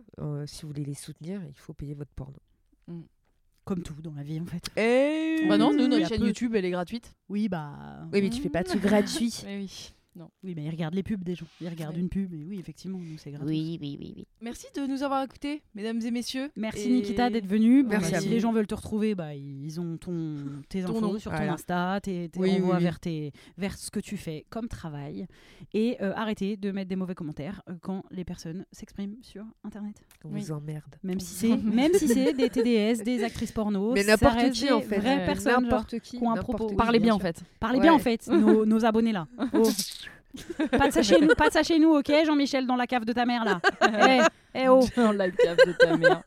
[0.46, 2.36] si vous voulez les soutenir, il faut payer votre porno.
[3.64, 4.70] Comme tout dans la vie, en fait.
[4.78, 5.46] Et...
[5.46, 7.14] Bah non, nous, notre chaîne peu- YouTube, elle est gratuite.
[7.28, 8.00] Oui, bah.
[8.12, 9.42] Oui, mais tu fais pas de trucs gratuits.
[9.46, 9.94] Oui, oui.
[10.18, 10.28] Non.
[10.42, 11.46] Oui, mais ils regardent les pubs des gens.
[11.60, 12.00] Ils regardent Ouais.
[12.00, 13.48] une pub, et oui, effectivement, nous, c'est gratuit.
[13.48, 14.26] Oui, oui, oui, oui.
[14.40, 16.50] Merci de nous avoir écoutés, mesdames et messieurs.
[16.56, 17.84] Merci Et- Nikita d'être venu.
[17.84, 20.34] Bon, Merci bah, si les gens veulent te retrouver, bah, ils ont ton,
[20.68, 21.52] tes Ton infos nom, sur ton voilà.
[21.52, 22.82] Insta, tes, tes Oui, oui.
[22.82, 25.26] Vers, tes, vers ce que tu fais comme travail.
[25.72, 30.02] Et euh, arrêtez de mettre des mauvais commentaires euh, quand les personnes s'expriment sur Internet.
[30.24, 30.40] On Oui.
[30.40, 30.96] vous emmerde.
[31.04, 34.72] Même si c'est même si c'est des TDS, des actrices porno, Mais n'importe qui, des
[34.72, 34.98] en fait.
[34.98, 35.52] vraies Ouais, personnes.
[35.52, 35.62] genre.
[35.62, 36.16] N'importe qui.
[36.18, 36.66] qui ont un n'importe propos.
[36.70, 37.40] qui, Parlez bien, en fait.
[37.60, 39.28] Parlez bien en fait, nos, nos abonnés là.
[39.54, 39.62] Oh.
[40.70, 43.04] Pas de ça chez nous, pas de ça chez nous, ok Jean-Michel dans la cave
[43.04, 43.60] de ta mère là.
[44.54, 44.80] Eh, eh oh.
[44.96, 46.22] Dans la cave de ta mère.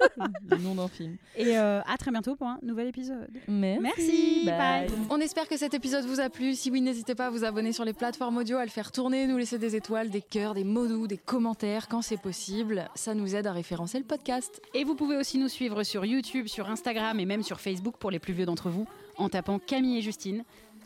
[0.49, 1.18] Le nom d'un film.
[1.36, 3.30] Et euh, à très bientôt pour un nouvel épisode.
[3.47, 3.82] Merci.
[3.82, 4.88] Merci, bye.
[5.10, 6.54] On espère que cet épisode vous a plu.
[6.56, 9.28] Si oui, n'hésitez pas à vous abonner sur les plateformes audio, à le faire tourner,
[9.28, 12.89] nous laisser des étoiles, des cœurs, des mots doux, des commentaires quand c'est possible.
[12.95, 14.62] Ça nous aide à référencer le podcast.
[14.74, 18.12] Et vous pouvez aussi nous suivre sur YouTube, sur Instagram et même sur Facebook pour
[18.12, 18.88] les plus vieux d'entre vous
[19.18, 20.43] en tapant Camille et Justine.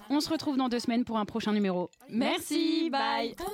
[0.10, 1.90] On se retrouve dans deux semaines pour un prochain numéro.
[2.10, 3.36] Merci, bye.
[3.36, 3.46] bye.